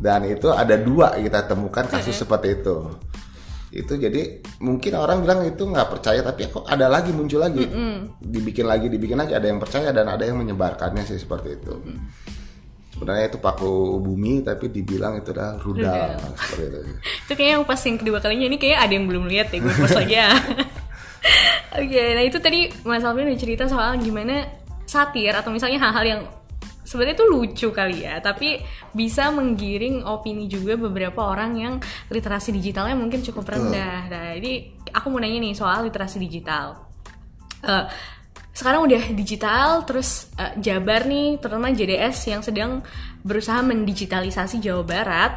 Dan 0.08 0.24
itu 0.24 0.48
ada 0.48 0.80
dua 0.80 1.20
kita 1.20 1.44
temukan 1.44 1.84
kasus 1.84 2.16
seperti 2.16 2.64
itu. 2.64 2.96
Itu 3.76 4.00
jadi 4.00 4.40
mungkin 4.64 4.96
orang 4.96 5.20
bilang 5.20 5.44
itu 5.44 5.68
nggak 5.68 6.00
percaya 6.00 6.24
tapi 6.24 6.48
kok 6.48 6.64
ada 6.64 6.88
lagi 6.88 7.12
muncul 7.12 7.44
lagi, 7.44 7.60
dibikin 8.16 8.64
lagi 8.64 8.88
dibikin 8.88 9.20
lagi 9.20 9.36
ada 9.36 9.52
yang 9.52 9.60
percaya 9.60 9.92
dan 9.92 10.08
ada 10.08 10.24
yang 10.24 10.40
menyebarkannya 10.40 11.04
sih 11.04 11.20
seperti 11.20 11.60
itu. 11.60 11.76
Sebenarnya 13.00 13.32
itu 13.32 13.40
paku 13.40 13.96
bumi 13.96 14.44
tapi 14.44 14.68
dibilang 14.68 15.16
itu 15.16 15.32
adalah 15.32 15.56
rudal, 15.56 16.20
seperti 16.36 16.64
itu. 16.68 16.80
itu 17.24 17.32
kayaknya 17.32 17.54
yang 17.56 17.64
pas 17.64 17.80
yang 17.80 17.96
kedua 17.96 18.18
kalinya. 18.20 18.46
Ini 18.52 18.58
kayak 18.60 18.78
ada 18.84 18.92
yang 18.92 19.08
belum 19.08 19.24
lihat 19.24 19.48
ya 19.56 19.58
gue 19.64 19.72
post 19.72 19.96
lagi 19.96 20.14
ya. 20.20 20.28
Oke 21.80 22.04
nah 22.12 22.24
itu 22.28 22.36
tadi 22.44 22.68
Mas 22.84 23.00
Alvin 23.00 23.24
udah 23.32 23.40
cerita 23.40 23.64
soal 23.64 23.96
gimana 24.04 24.44
satir 24.84 25.32
atau 25.32 25.48
misalnya 25.48 25.80
hal-hal 25.80 26.04
yang 26.04 26.20
sebenarnya 26.84 27.16
itu 27.16 27.26
lucu 27.30 27.68
kali 27.72 28.04
ya 28.04 28.20
tapi 28.20 28.60
bisa 28.92 29.32
menggiring 29.32 30.04
opini 30.04 30.44
juga 30.44 30.76
beberapa 30.76 31.24
orang 31.24 31.56
yang 31.56 31.74
literasi 32.12 32.52
digitalnya 32.52 33.00
mungkin 33.00 33.24
cukup 33.24 33.48
rendah. 33.48 34.12
Nah 34.12 34.36
jadi 34.36 34.76
aku 34.92 35.08
mau 35.08 35.24
nanya 35.24 35.40
nih 35.40 35.56
soal 35.56 35.88
literasi 35.88 36.20
digital. 36.20 36.84
Eh, 37.64 37.84
sekarang 38.50 38.90
udah 38.90 39.02
digital 39.14 39.86
terus 39.86 40.28
eh, 40.34 40.58
Jabar 40.58 41.06
nih 41.06 41.38
terutama 41.38 41.70
JDS 41.70 42.18
yang 42.34 42.42
sedang 42.42 42.82
berusaha 43.22 43.62
mendigitalisasi 43.62 44.58
Jawa 44.58 44.82
Barat. 44.82 45.32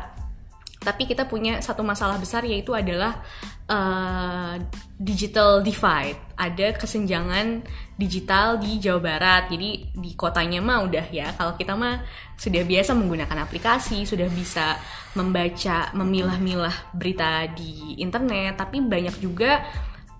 Tapi 0.83 1.07
kita 1.07 1.23
punya 1.31 1.63
satu 1.63 1.79
masalah 1.79 2.19
besar 2.19 2.43
yaitu 2.43 2.75
adalah 2.75 3.23
eh, 3.69 4.59
digital 4.99 5.63
divide. 5.63 6.19
Ada 6.35 6.75
kesenjangan 6.75 7.63
digital 7.95 8.59
di 8.59 8.81
Jawa 8.81 8.99
Barat. 8.99 9.47
Jadi 9.47 9.93
di 9.95 10.11
kotanya 10.17 10.59
mah 10.59 10.83
udah 10.83 11.07
ya. 11.13 11.31
Kalau 11.37 11.55
kita 11.55 11.77
mah 11.77 12.03
sudah 12.35 12.65
biasa 12.65 12.91
menggunakan 12.97 13.45
aplikasi 13.45 14.03
sudah 14.03 14.27
bisa 14.27 14.75
membaca 15.15 15.93
memilah-milah 15.95 16.91
berita 16.91 17.47
di 17.53 17.95
internet. 18.03 18.59
Tapi 18.59 18.83
banyak 18.83 19.15
juga 19.23 19.63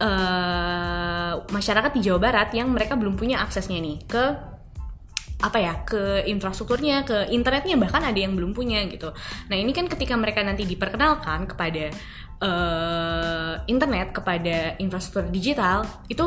eh, 0.01 1.33
masyarakat 1.43 1.91
di 1.93 2.01
Jawa 2.01 2.19
Barat 2.21 2.49
yang 2.55 2.71
mereka 2.71 2.97
belum 2.97 3.17
punya 3.19 3.41
aksesnya 3.43 3.77
nih 3.77 3.97
ke 4.07 4.25
apa 5.43 5.59
ya 5.59 5.73
ke 5.83 6.23
infrastrukturnya 6.23 7.03
ke 7.03 7.27
internetnya 7.35 7.75
bahkan 7.75 7.99
ada 7.99 8.15
yang 8.15 8.31
belum 8.31 8.55
punya 8.55 8.79
gitu. 8.87 9.11
Nah 9.51 9.55
ini 9.59 9.75
kan 9.75 9.91
ketika 9.91 10.15
mereka 10.15 10.39
nanti 10.39 10.63
diperkenalkan 10.63 11.51
kepada 11.51 11.91
eh, 12.39 13.53
internet 13.67 14.15
kepada 14.15 14.79
infrastruktur 14.79 15.27
digital 15.27 15.83
itu 16.07 16.23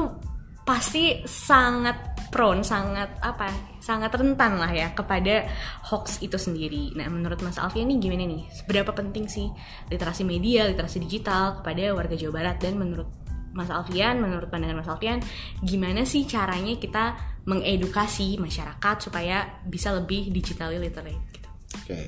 pasti 0.67 1.25
sangat 1.25 2.19
prone 2.29 2.61
sangat 2.67 3.23
apa 3.23 3.49
sangat 3.79 4.11
rentan 4.19 4.59
lah 4.59 4.69
ya 4.69 4.91
kepada 4.93 5.47
hoax 5.89 6.21
itu 6.21 6.37
sendiri. 6.37 6.93
Nah 6.99 7.07
menurut 7.09 7.41
Mas 7.41 7.57
Alfian 7.57 7.89
ini 7.89 8.03
gimana 8.03 8.27
nih? 8.27 8.45
Seberapa 8.53 8.93
penting 8.93 9.31
sih 9.31 9.49
literasi 9.89 10.27
media 10.27 10.67
literasi 10.69 11.01
digital 11.01 11.63
kepada 11.63 11.95
warga 11.97 12.19
Jawa 12.19 12.43
Barat 12.43 12.59
dan 12.61 12.77
menurut 12.77 13.26
Mas 13.57 13.73
Alfian, 13.73 14.21
menurut 14.21 14.53
pandangan 14.53 14.85
Mas 14.85 14.91
Alfian, 14.93 15.19
gimana 15.65 16.05
sih 16.05 16.29
caranya 16.29 16.77
kita 16.77 17.17
mengedukasi 17.49 18.37
masyarakat 18.37 18.97
supaya 19.09 19.65
bisa 19.65 19.97
lebih 19.97 20.29
digitally 20.29 20.77
literate 20.77 21.25
gitu? 21.33 21.49
Oke. 21.81 22.01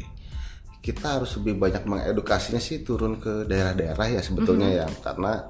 Kita 0.78 1.18
harus 1.18 1.34
lebih 1.40 1.58
banyak 1.58 1.88
mengedukasinya 1.88 2.60
sih 2.60 2.84
turun 2.84 3.18
ke 3.18 3.48
daerah-daerah 3.48 4.06
ya 4.14 4.20
sebetulnya 4.22 4.84
ya 4.84 4.86
karena 5.02 5.42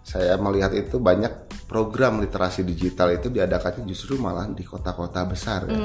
saya 0.00 0.40
melihat 0.40 0.72
itu 0.72 0.96
banyak 0.96 1.52
program 1.68 2.18
literasi 2.18 2.64
digital 2.64 3.12
itu 3.14 3.28
diadakannya 3.28 3.84
justru 3.86 4.16
malah 4.16 4.48
di 4.50 4.64
kota-kota 4.64 5.22
besar 5.28 5.68
ya. 5.68 5.78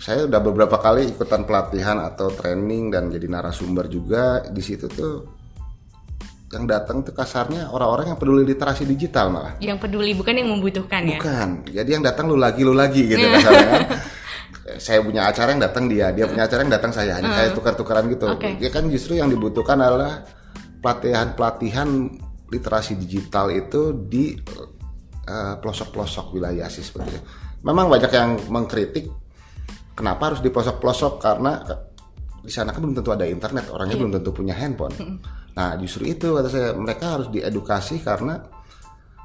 Saya 0.00 0.26
udah 0.26 0.40
beberapa 0.40 0.78
kali 0.78 1.14
ikutan 1.14 1.42
pelatihan 1.42 1.98
atau 1.98 2.30
training 2.30 2.94
dan 2.94 3.10
jadi 3.10 3.26
narasumber 3.26 3.90
juga 3.90 4.42
di 4.50 4.62
situ 4.62 4.86
tuh 4.86 5.35
yang 6.46 6.64
datang 6.64 7.02
tuh 7.02 7.10
kasarnya 7.10 7.74
orang-orang 7.74 8.14
yang 8.14 8.18
peduli 8.18 8.46
literasi 8.46 8.86
digital 8.86 9.34
malah. 9.34 9.58
Yang 9.58 9.82
peduli 9.82 10.14
bukan 10.14 10.34
yang 10.38 10.48
membutuhkan 10.54 11.02
ya? 11.02 11.18
Bukan. 11.18 11.48
Jadi 11.66 11.90
yang 11.90 12.04
datang 12.06 12.30
lu 12.30 12.38
lagi 12.38 12.62
lu 12.62 12.70
lagi 12.70 13.02
gitu 13.02 13.26
kasarnya 13.26 13.66
kan. 13.66 13.82
saya 14.86 14.98
punya 15.02 15.26
acara 15.26 15.54
yang 15.54 15.62
datang 15.62 15.84
dia, 15.90 16.14
dia 16.14 16.26
punya 16.30 16.46
acara 16.46 16.60
yang 16.62 16.72
datang 16.74 16.92
saya. 16.94 17.18
Hanya 17.18 17.34
kayak 17.34 17.52
tukar-tukaran 17.58 18.06
gitu. 18.14 18.30
Oke. 18.30 18.54
Dia 18.62 18.70
kan 18.70 18.86
justru 18.86 19.18
yang 19.18 19.26
dibutuhkan 19.26 19.78
adalah 19.82 20.22
pelatihan-pelatihan 20.78 21.88
literasi 22.46 22.94
digital 22.94 23.50
itu 23.50 24.06
di 24.06 24.38
eh, 25.26 25.54
pelosok-pelosok 25.58 26.38
wilayah 26.38 26.70
sih 26.70 26.86
seperti 26.86 27.10
itu. 27.10 27.20
Memang 27.66 27.90
banyak 27.90 28.12
yang 28.14 28.38
mengkritik 28.46 29.10
kenapa 29.98 30.30
harus 30.30 30.40
di 30.44 30.54
pelosok-pelosok 30.54 31.12
karena 31.18 31.58
di 32.46 32.52
sana 32.54 32.70
kan 32.70 32.78
belum 32.78 32.94
tentu 32.94 33.10
ada 33.10 33.26
internet, 33.26 33.66
orangnya 33.74 33.98
belum 33.98 34.14
tentu 34.14 34.30
punya 34.30 34.54
handphone. 34.54 34.94
Nah, 35.56 35.72
justru 35.80 36.12
itu 36.12 36.36
kata 36.36 36.48
saya 36.52 36.68
mereka 36.76 37.16
harus 37.16 37.32
diedukasi 37.32 38.04
karena 38.04 38.36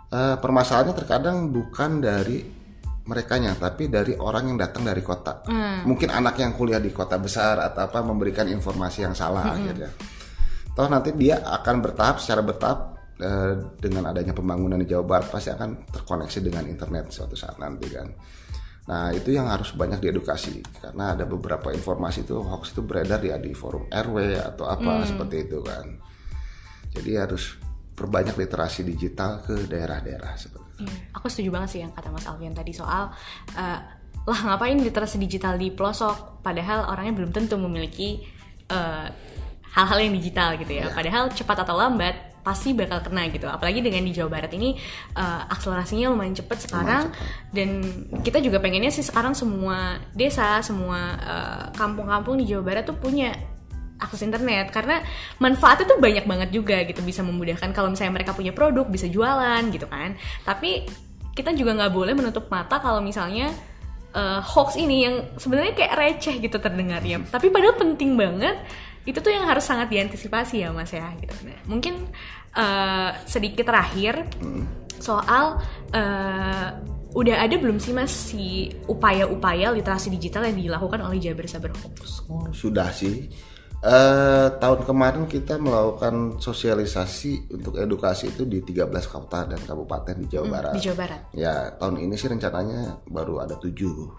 eh, 0.07 0.35
permasalahannya 0.39 0.95
terkadang 0.95 1.51
bukan 1.51 1.99
dari 1.99 2.61
merekanya 3.01 3.57
tapi 3.57 3.89
dari 3.89 4.15
orang 4.15 4.53
yang 4.53 4.57
datang 4.61 4.87
dari 4.87 5.03
kota. 5.03 5.43
Mungkin 5.83 6.07
anak 6.07 6.39
yang 6.39 6.55
kuliah 6.55 6.79
di 6.79 6.93
kota 6.93 7.19
besar 7.19 7.59
atau 7.59 7.83
apa 7.89 7.99
memberikan 7.99 8.47
informasi 8.47 9.03
yang 9.03 9.15
salah 9.17 9.51
akhirnya. 9.57 9.91
Toh 10.71 10.87
nanti 10.87 11.11
dia 11.11 11.43
akan 11.43 11.75
bertahap 11.83 12.23
secara 12.23 12.41
bertahap 12.45 12.79
eh, 13.19 13.53
dengan 13.81 14.07
adanya 14.07 14.31
pembangunan 14.31 14.79
di 14.79 14.87
Jawa 14.87 15.03
Barat 15.03 15.27
pasti 15.27 15.51
akan 15.51 15.91
terkoneksi 15.91 16.39
dengan 16.39 16.63
internet 16.69 17.11
suatu 17.11 17.35
saat 17.35 17.59
nanti 17.59 17.91
kan. 17.91 18.07
Nah 18.87 19.11
itu 19.11 19.35
yang 19.35 19.51
harus 19.51 19.75
banyak 19.75 19.99
diedukasi 19.99 20.63
karena 20.79 21.13
ada 21.13 21.27
beberapa 21.27 21.69
informasi 21.75 22.23
itu 22.23 22.39
hoax 22.39 22.71
itu 22.71 22.81
beredar 22.81 23.19
ya 23.21 23.37
di 23.37 23.51
forum 23.51 23.91
RW 23.91 24.39
atau 24.39 24.65
apa 24.71 25.03
seperti 25.03 25.49
itu 25.49 25.59
kan. 25.59 26.10
Jadi 26.91 27.11
harus 27.15 27.57
perbanyak 27.95 28.35
literasi 28.35 28.81
digital 28.87 29.43
ke 29.45 29.69
daerah-daerah 29.69 30.33
seperti 30.33 30.67
itu. 30.81 30.83
Iya, 30.89 30.95
Aku 31.19 31.29
setuju 31.29 31.49
banget 31.53 31.69
sih 31.77 31.79
yang 31.85 31.93
kata 31.93 32.09
Mas 32.09 32.25
Alfian 32.25 32.55
tadi 32.57 32.73
soal 32.73 33.13
eh, 33.53 33.79
lah 34.21 34.39
ngapain 34.45 34.77
literasi 34.77 35.17
digital 35.21 35.57
di 35.57 35.73
pelosok 35.73 36.41
padahal 36.45 36.89
orangnya 36.89 37.13
belum 37.21 37.31
tentu 37.33 37.57
memiliki 37.61 38.25
eh, 38.69 39.07
hal-hal 39.71 39.99
yang 40.03 40.13
digital 40.17 40.57
gitu 40.59 40.73
ya. 40.73 40.91
Padahal 40.91 41.31
cepat 41.31 41.63
atau 41.63 41.77
lambat 41.77 42.31
pasti 42.41 42.73
bakal 42.73 43.05
kena 43.05 43.29
gitu. 43.29 43.45
Apalagi 43.45 43.85
dengan 43.85 44.01
di 44.01 44.11
Jawa 44.11 44.41
Barat 44.41 44.51
ini 44.57 44.73
eh, 45.15 45.41
akselerasinya 45.53 46.09
lumayan 46.09 46.33
cepat 46.33 46.57
sekarang 46.65 47.13
dan 47.53 47.69
kita 48.25 48.41
juga 48.41 48.57
pengennya 48.57 48.89
sih 48.89 49.05
sekarang 49.05 49.37
semua 49.37 50.01
desa, 50.17 50.59
semua 50.65 50.99
eh, 51.21 51.65
kampung-kampung 51.77 52.41
di 52.41 52.49
Jawa 52.49 52.63
Barat 52.65 52.83
tuh 52.89 52.97
punya 52.97 53.31
akses 54.01 54.25
internet. 54.25 54.73
Karena 54.73 54.99
manfaatnya 55.37 55.85
tuh 55.85 56.01
banyak 56.01 56.25
banget 56.25 56.49
juga 56.49 56.81
gitu 56.83 57.05
bisa 57.05 57.21
memudahkan. 57.21 57.69
Kalau 57.71 57.93
misalnya 57.93 58.17
mereka 58.17 58.33
punya 58.33 58.51
produk 58.51 58.89
bisa 58.89 59.05
jualan 59.05 59.61
gitu 59.69 59.85
kan. 59.85 60.17
Tapi 60.43 60.89
kita 61.31 61.55
juga 61.55 61.77
nggak 61.77 61.93
boleh 61.95 62.13
menutup 62.17 62.51
mata 62.51 62.83
kalau 62.83 62.99
misalnya 62.99 63.53
eh, 64.11 64.41
hoax 64.43 64.75
ini 64.75 65.07
yang 65.07 65.15
sebenarnya 65.39 65.73
kayak 65.75 65.93
receh 65.95 66.35
gitu 66.43 66.59
terdengarnya 66.59 67.23
tapi 67.31 67.47
padahal 67.47 67.79
penting 67.79 68.19
banget 68.19 68.59
itu 69.01 69.17
tuh 69.17 69.33
yang 69.33 69.49
harus 69.49 69.65
sangat 69.65 69.89
diantisipasi 69.89 70.61
ya 70.61 70.69
mas 70.69 70.93
ya 70.93 71.09
gitu. 71.17 71.33
Nah, 71.41 71.57
mungkin 71.65 72.05
eh, 72.53 73.09
sedikit 73.25 73.65
terakhir 73.65 74.29
soal 75.01 75.57
eh, 75.89 76.69
udah 77.11 77.35
ada 77.43 77.55
belum 77.57 77.81
sih 77.81 77.97
mas 77.97 78.13
si 78.13 78.69
upaya-upaya 78.85 79.73
literasi 79.73 80.13
digital 80.13 80.45
yang 80.47 80.61
dilakukan 80.61 81.01
oleh 81.01 81.17
Jabar 81.17 81.49
Sabar 81.49 81.73
Hoax? 81.75 82.29
Oh, 82.29 82.45
sudah 82.53 82.93
sih. 82.93 83.25
Eh, 83.81 84.47
tahun 84.61 84.85
kemarin 84.85 85.25
kita 85.25 85.57
melakukan 85.57 86.37
sosialisasi 86.37 87.49
untuk 87.49 87.81
edukasi 87.81 88.29
itu 88.29 88.45
di 88.45 88.61
13 88.61 89.09
kota 89.09 89.49
dan 89.49 89.57
kabupaten 89.57 90.21
di 90.21 90.29
Jawa 90.29 90.45
Barat. 90.53 90.73
di 90.77 90.85
Jawa 90.85 90.97
Barat 91.01 91.21
Ya, 91.33 91.73
tahun 91.81 91.97
ini 91.97 92.13
sih 92.13 92.29
rencananya 92.29 93.01
baru 93.09 93.41
ada 93.41 93.57
tujuh. 93.57 94.13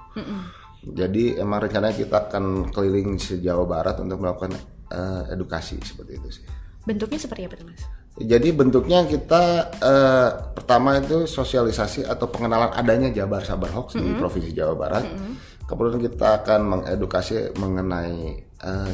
Jadi 0.83 1.38
emang 1.38 1.62
rencananya 1.62 1.94
kita 1.94 2.27
akan 2.27 2.75
keliling 2.75 3.14
se-Jawa 3.14 3.62
Barat 3.62 4.03
untuk 4.03 4.18
melakukan 4.18 4.51
uh, 4.90 5.31
edukasi 5.31 5.79
seperti 5.79 6.18
itu 6.18 6.42
sih. 6.42 6.44
Bentuknya 6.83 7.22
seperti 7.22 7.46
apa 7.46 7.55
tuh 7.55 7.66
mas? 7.70 7.87
Jadi 8.18 8.48
bentuknya 8.51 9.07
kita 9.07 9.70
uh, 9.79 10.31
pertama 10.59 10.98
itu 10.98 11.31
sosialisasi 11.31 12.03
atau 12.03 12.27
pengenalan 12.27 12.75
adanya 12.75 13.14
Jabar 13.14 13.46
Sabar 13.46 13.70
Hoax 13.70 13.94
mm 13.94 14.03
-hmm. 14.03 14.07
di 14.11 14.11
Provinsi 14.18 14.51
Jawa 14.51 14.75
Barat. 14.75 15.07
Mm 15.07 15.14
-hmm. 15.14 15.33
Kemudian 15.72 16.04
kita 16.04 16.44
akan 16.44 16.61
mengedukasi 16.68 17.56
mengenai 17.56 18.44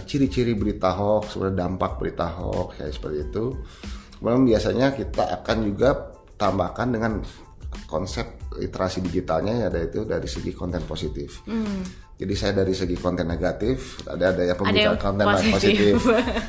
ciri 0.07 0.31
ciri-ciri 0.31 0.53
berita 0.55 0.95
hoax, 0.95 1.35
dampak 1.51 1.99
berita 1.99 2.31
hoax 2.39 2.79
kayak 2.79 2.95
seperti 2.95 3.19
itu. 3.27 3.45
Kemudian 4.23 4.47
biasanya 4.47 4.87
kita 4.95 5.25
akan 5.43 5.57
juga 5.67 5.91
tambahkan 6.39 6.89
dengan 6.95 7.19
konsep 7.91 8.39
literasi 8.55 9.03
digitalnya 9.03 9.67
ya 9.67 9.69
itu 9.75 10.07
dari 10.07 10.31
segi 10.31 10.55
konten 10.55 10.87
positif. 10.87 11.43
Hmm. 11.51 11.83
Jadi 12.19 12.35
saya 12.39 12.63
dari 12.63 12.75
segi 12.75 12.95
konten 12.95 13.27
negatif, 13.27 14.03
ada 14.07 14.31
ada 14.31 14.43
yang 14.47 14.59
pembicara 14.59 14.99
konten 14.99 15.27
positif. 15.35 15.55
positif. 15.55 15.95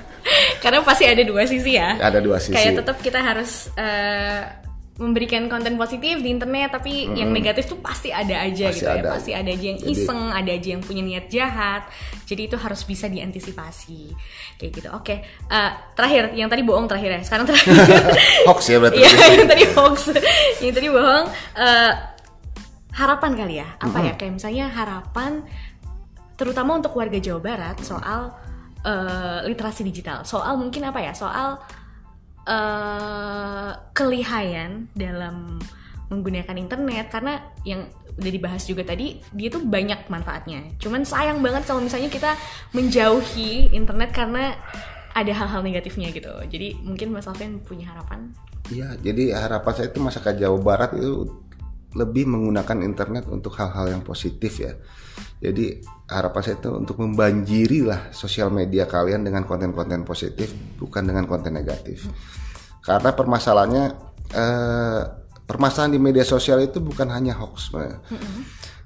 Karena 0.64 0.80
pasti 0.86 1.06
ada 1.10 1.24
dua 1.26 1.44
sisi 1.50 1.74
ya. 1.74 1.98
Ada 1.98 2.22
dua 2.22 2.38
sisi. 2.38 2.54
Kayak 2.54 2.86
tetap 2.86 2.98
kita 3.02 3.20
harus 3.22 3.70
uh, 3.78 4.69
memberikan 5.00 5.48
konten 5.48 5.80
positif 5.80 6.20
di 6.20 6.28
internet 6.28 6.76
tapi 6.76 7.08
mm-hmm. 7.08 7.16
yang 7.16 7.32
negatif 7.32 7.72
tuh 7.72 7.80
pasti 7.80 8.12
ada 8.12 8.44
aja 8.44 8.68
pasti 8.68 8.84
gitu 8.84 8.92
ya. 8.92 9.00
ada. 9.00 9.08
ya 9.08 9.14
pasti 9.16 9.32
ada 9.32 9.50
aja 9.50 9.66
yang 9.72 9.80
jadi, 9.80 9.92
iseng 9.96 10.22
ada 10.36 10.52
aja 10.52 10.70
yang 10.76 10.84
punya 10.84 11.02
niat 11.08 11.26
jahat 11.32 11.82
jadi 12.28 12.52
itu 12.52 12.58
harus 12.60 12.84
bisa 12.84 13.08
diantisipasi 13.08 14.12
kayak 14.60 14.72
gitu 14.76 14.90
oke 14.92 15.08
okay. 15.08 15.24
uh, 15.48 15.56
eh, 15.56 15.72
terakhir 15.96 16.24
yang 16.36 16.52
tadi 16.52 16.62
bohong 16.68 16.92
terakhir 16.92 17.16
ya 17.16 17.22
sekarang 17.24 17.48
terakhir 17.48 17.72
hoax 18.52 18.60
ya 18.68 18.78
berarti 18.84 19.00
ya, 19.08 19.10
yang 19.40 19.48
tadi 19.48 19.64
hoax 19.72 19.98
yang 20.60 20.74
tadi 20.76 20.88
bohong 20.92 21.26
uh, 21.56 21.92
harapan 22.92 23.32
kali 23.40 23.56
ya 23.64 23.68
apa 23.80 23.88
mm-hmm. 23.88 24.08
ya 24.12 24.14
kayak 24.20 24.34
misalnya 24.36 24.66
harapan 24.68 25.32
terutama 26.36 26.76
untuk 26.76 26.92
warga 27.00 27.20
Jawa 27.24 27.40
Barat 27.40 27.80
soal 27.88 28.36
uh, 28.84 29.40
literasi 29.48 29.88
digital 29.88 30.28
soal 30.28 30.60
mungkin 30.60 30.84
apa 30.92 31.00
ya 31.00 31.16
soal 31.16 31.56
uh, 32.48 33.72
kelihayan 33.92 34.88
dalam 34.96 35.60
menggunakan 36.10 36.58
internet 36.58 37.06
karena 37.14 37.34
yang 37.64 37.86
udah 38.20 38.32
dibahas 38.34 38.66
juga 38.66 38.84
tadi 38.84 39.22
dia 39.32 39.48
tuh 39.48 39.64
banyak 39.64 40.10
manfaatnya. 40.12 40.76
Cuman 40.82 41.06
sayang 41.06 41.40
banget 41.40 41.70
kalau 41.70 41.80
misalnya 41.80 42.12
kita 42.12 42.36
menjauhi 42.76 43.72
internet 43.72 44.12
karena 44.12 44.58
ada 45.14 45.32
hal-hal 45.34 45.62
negatifnya 45.66 46.10
gitu. 46.14 46.30
Jadi 46.50 46.82
mungkin 46.82 47.14
Mas 47.14 47.30
Alvin 47.30 47.62
punya 47.62 47.90
harapan? 47.90 48.30
Iya, 48.70 48.94
jadi 49.02 49.34
harapan 49.34 49.74
saya 49.74 49.88
itu 49.90 50.00
masyarakat 50.02 50.36
Jawa 50.38 50.60
Barat 50.62 50.92
itu 50.94 51.42
lebih 51.98 52.30
menggunakan 52.30 52.86
internet 52.86 53.26
untuk 53.30 53.58
hal-hal 53.58 53.98
yang 53.98 54.04
positif 54.06 54.62
ya. 54.62 54.78
Jadi 55.40 55.80
harapan 56.12 56.42
saya 56.44 56.58
itu 56.60 56.70
untuk 56.76 57.00
membanjiri 57.02 57.88
lah 57.88 58.12
sosial 58.12 58.52
media 58.52 58.86
kalian 58.86 59.26
dengan 59.26 59.48
konten-konten 59.48 60.06
positif, 60.06 60.52
bukan 60.78 61.08
dengan 61.08 61.26
konten 61.26 61.56
negatif. 61.56 62.06
Karena 62.84 63.16
permasalahannya 63.16 63.86
eh, 64.36 65.02
permasalahan 65.48 65.96
di 65.96 66.00
media 66.02 66.28
sosial 66.28 66.62
itu 66.62 66.78
bukan 66.84 67.10
hanya 67.10 67.34
hoax, 67.40 67.74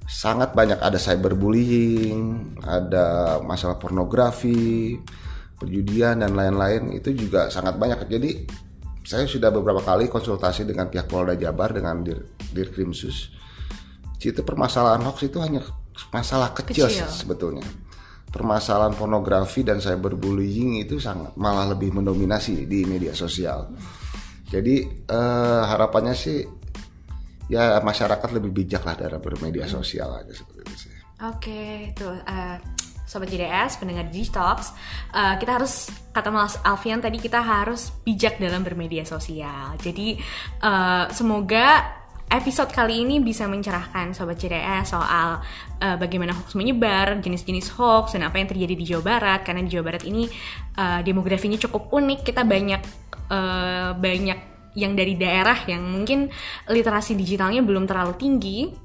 sangat 0.07 0.55
banyak 0.55 0.79
ada 0.79 0.95
cyberbullying, 0.95 2.55
ada 2.63 3.39
masalah 3.43 3.75
pornografi, 3.79 4.99
perjudian 5.59 6.21
dan 6.21 6.35
lain-lain 6.35 6.91
itu 6.95 7.11
juga 7.15 7.47
sangat 7.47 7.79
banyak. 7.79 8.07
Jadi 8.07 8.31
saya 9.03 9.27
sudah 9.27 9.51
beberapa 9.51 9.83
kali 9.83 10.07
konsultasi 10.07 10.63
dengan 10.63 10.87
pihak 10.87 11.11
Polda 11.11 11.35
Jabar 11.35 11.75
dengan 11.75 11.99
Dir, 12.01 12.23
Dirkrimsus. 12.55 13.35
Itu 14.23 14.39
permasalahan 14.47 15.03
hoax 15.03 15.27
itu 15.27 15.43
hanya 15.43 15.59
masalah 16.07 16.55
kecil, 16.55 16.87
kecil. 16.87 17.11
sebetulnya. 17.11 17.67
Permasalahan 18.31 18.95
pornografi 18.95 19.61
dan 19.61 19.83
cyberbullying 19.83 20.79
itu 20.79 20.97
sangat 20.97 21.35
malah 21.35 21.75
lebih 21.75 21.91
mendominasi 21.91 22.63
di 22.65 22.87
media 22.87 23.11
sosial. 23.11 23.67
Jadi 24.47 24.75
eh, 25.05 25.61
harapannya 25.67 26.15
sih 26.15 26.39
ya 27.51 27.83
masyarakat 27.83 28.29
lebih 28.39 28.63
bijak 28.63 28.87
lah 28.87 28.95
dalam 28.95 29.19
bermedia 29.19 29.67
sosial 29.67 30.15
aja 30.15 30.31
seperti 30.31 30.59
itu 30.63 30.75
sih. 30.87 30.91
Oke, 31.23 31.93
tuh 31.95 32.19
uh, 32.25 32.57
sobat 33.13 33.29
JDS, 33.29 33.77
pendengar 33.77 34.09
Digitox, 34.09 34.73
uh, 35.13 35.37
kita 35.37 35.61
harus 35.61 35.93
kata 36.09 36.33
Mas 36.33 36.57
Alfian 36.65 36.97
tadi 36.97 37.21
kita 37.21 37.37
harus 37.45 37.93
bijak 38.01 38.41
dalam 38.41 38.65
bermedia 38.65 39.05
sosial. 39.05 39.77
Jadi 39.77 40.17
uh, 40.65 41.05
semoga 41.13 42.01
episode 42.33 42.73
kali 42.73 43.05
ini 43.05 43.21
bisa 43.21 43.45
mencerahkan 43.45 44.17
sobat 44.17 44.41
JDS 44.41 44.97
soal 44.97 45.37
uh, 45.77 45.95
bagaimana 46.01 46.33
hoax 46.33 46.57
menyebar, 46.57 47.21
jenis-jenis 47.21 47.77
hoax 47.77 48.17
dan 48.17 48.25
apa 48.25 48.41
yang 48.41 48.49
terjadi 48.49 48.73
di 48.73 48.85
Jawa 48.89 49.03
Barat 49.05 49.45
karena 49.45 49.61
di 49.61 49.69
Jawa 49.69 49.93
Barat 49.93 50.03
ini 50.09 50.25
uh, 50.81 51.05
demografinya 51.05 51.61
cukup 51.61 51.93
unik. 51.93 52.25
Kita 52.25 52.41
banyak 52.41 52.81
uh, 53.29 53.93
banyak 53.93 54.39
yang 54.73 54.97
dari 54.97 55.13
daerah 55.13 55.69
yang 55.69 55.85
mungkin 55.85 56.33
literasi 56.65 57.13
digitalnya 57.13 57.61
belum 57.61 57.85
terlalu 57.85 58.17
tinggi 58.17 58.82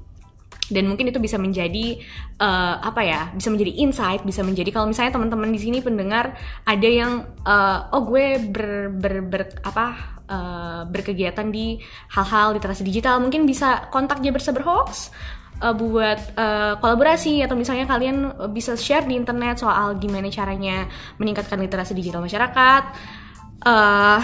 dan 0.69 0.85
mungkin 0.85 1.09
itu 1.09 1.17
bisa 1.17 1.35
menjadi 1.41 1.99
uh, 2.39 2.81
apa 2.81 3.01
ya 3.01 3.21
bisa 3.33 3.49
menjadi 3.49 3.73
insight 3.81 4.21
bisa 4.23 4.45
menjadi 4.45 4.69
kalau 4.69 4.87
misalnya 4.89 5.17
teman-teman 5.17 5.49
di 5.49 5.59
sini 5.59 5.77
pendengar 5.81 6.37
ada 6.63 6.89
yang 6.89 7.25
uh, 7.43 7.89
oh 7.93 8.05
gue 8.05 8.37
ber, 8.49 8.93
ber, 8.93 9.15
ber 9.25 9.41
apa 9.65 9.85
uh, 10.29 10.81
berkegiatan 10.87 11.49
di 11.49 11.81
hal-hal 12.13 12.55
literasi 12.55 12.85
digital 12.85 13.17
mungkin 13.19 13.43
bisa 13.49 13.89
kontak 13.89 14.21
Jabar 14.21 14.41
Saber 14.41 14.63
Hoax 14.63 15.09
uh, 15.61 15.73
buat 15.73 16.19
uh, 16.37 16.73
kolaborasi 16.79 17.43
atau 17.43 17.57
misalnya 17.57 17.89
kalian 17.89 18.49
bisa 18.53 18.77
share 18.77 19.05
di 19.05 19.17
internet 19.17 19.59
soal 19.59 19.97
gimana 19.97 20.29
caranya 20.31 20.87
meningkatkan 21.19 21.59
literasi 21.59 21.91
digital 21.97 22.23
masyarakat. 22.23 22.83
Uh, 23.59 24.21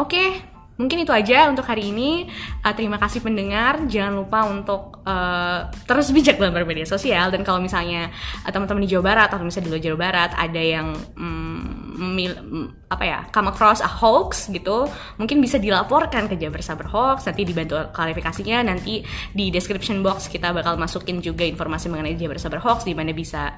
oke. 0.00 0.08
okay 0.08 0.49
Mungkin 0.80 1.04
itu 1.04 1.12
aja 1.12 1.52
untuk 1.52 1.68
hari 1.68 1.92
ini. 1.92 2.24
Uh, 2.64 2.72
terima 2.72 2.96
kasih 2.96 3.20
pendengar. 3.20 3.84
Jangan 3.84 4.16
lupa 4.16 4.48
untuk 4.48 5.04
uh, 5.04 5.68
terus 5.84 6.08
bijak 6.08 6.40
dalam 6.40 6.56
bermedia 6.56 6.88
sosial. 6.88 7.28
Dan 7.28 7.44
kalau 7.44 7.60
misalnya 7.60 8.08
uh, 8.42 8.48
teman-teman 8.48 8.88
di 8.88 8.96
Jawa 8.96 9.12
Barat 9.12 9.28
atau 9.28 9.44
misalnya 9.44 9.68
di 9.68 9.72
luar 9.76 9.84
Jawa 9.84 9.98
Barat 10.00 10.30
ada 10.40 10.62
yang 10.64 10.96
um, 11.20 11.60
mil, 12.00 12.32
apa 12.88 13.04
ya 13.04 13.18
come 13.28 13.52
across 13.52 13.84
a 13.84 13.90
hoax 13.90 14.48
gitu, 14.48 14.88
mungkin 15.20 15.36
bisa 15.44 15.60
dilaporkan 15.60 16.32
ke 16.32 16.40
Jabar 16.40 16.64
Sabar 16.64 16.88
Hoax. 16.88 17.28
Nanti 17.28 17.44
dibantu 17.44 17.76
klarifikasinya. 17.92 18.64
Nanti 18.64 19.04
di 19.36 19.52
description 19.52 20.00
box 20.00 20.32
kita 20.32 20.56
bakal 20.56 20.80
masukin 20.80 21.20
juga 21.20 21.44
informasi 21.44 21.92
mengenai 21.92 22.16
Jabar 22.16 22.40
Sabar 22.40 22.64
Hoax 22.64 22.88
di 22.88 22.96
mana 22.96 23.12
bisa 23.12 23.52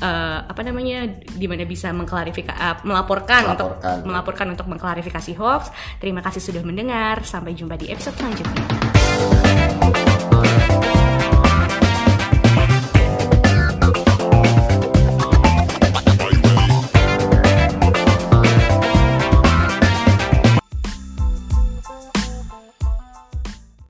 uh, 0.00 0.44
apa 0.44 0.60
namanya 0.64 1.08
di 1.24 1.46
mana 1.48 1.64
bisa 1.64 1.92
mengklarifikasi 1.92 2.58
uh, 2.58 2.84
melaporkan, 2.84 3.48
melaporkan 3.48 3.96
untuk 3.98 4.04
melaporkan 4.08 4.46
untuk 4.52 4.66
mengklarifikasi 4.68 5.32
hoax. 5.38 5.72
Terima 5.98 6.20
kasih 6.20 6.40
sudah 6.42 6.62
mendengar. 6.62 7.24
Sampai 7.24 7.56
jumpa 7.56 7.80
di 7.80 7.90
episode 7.90 8.16
selanjutnya. 8.16 8.64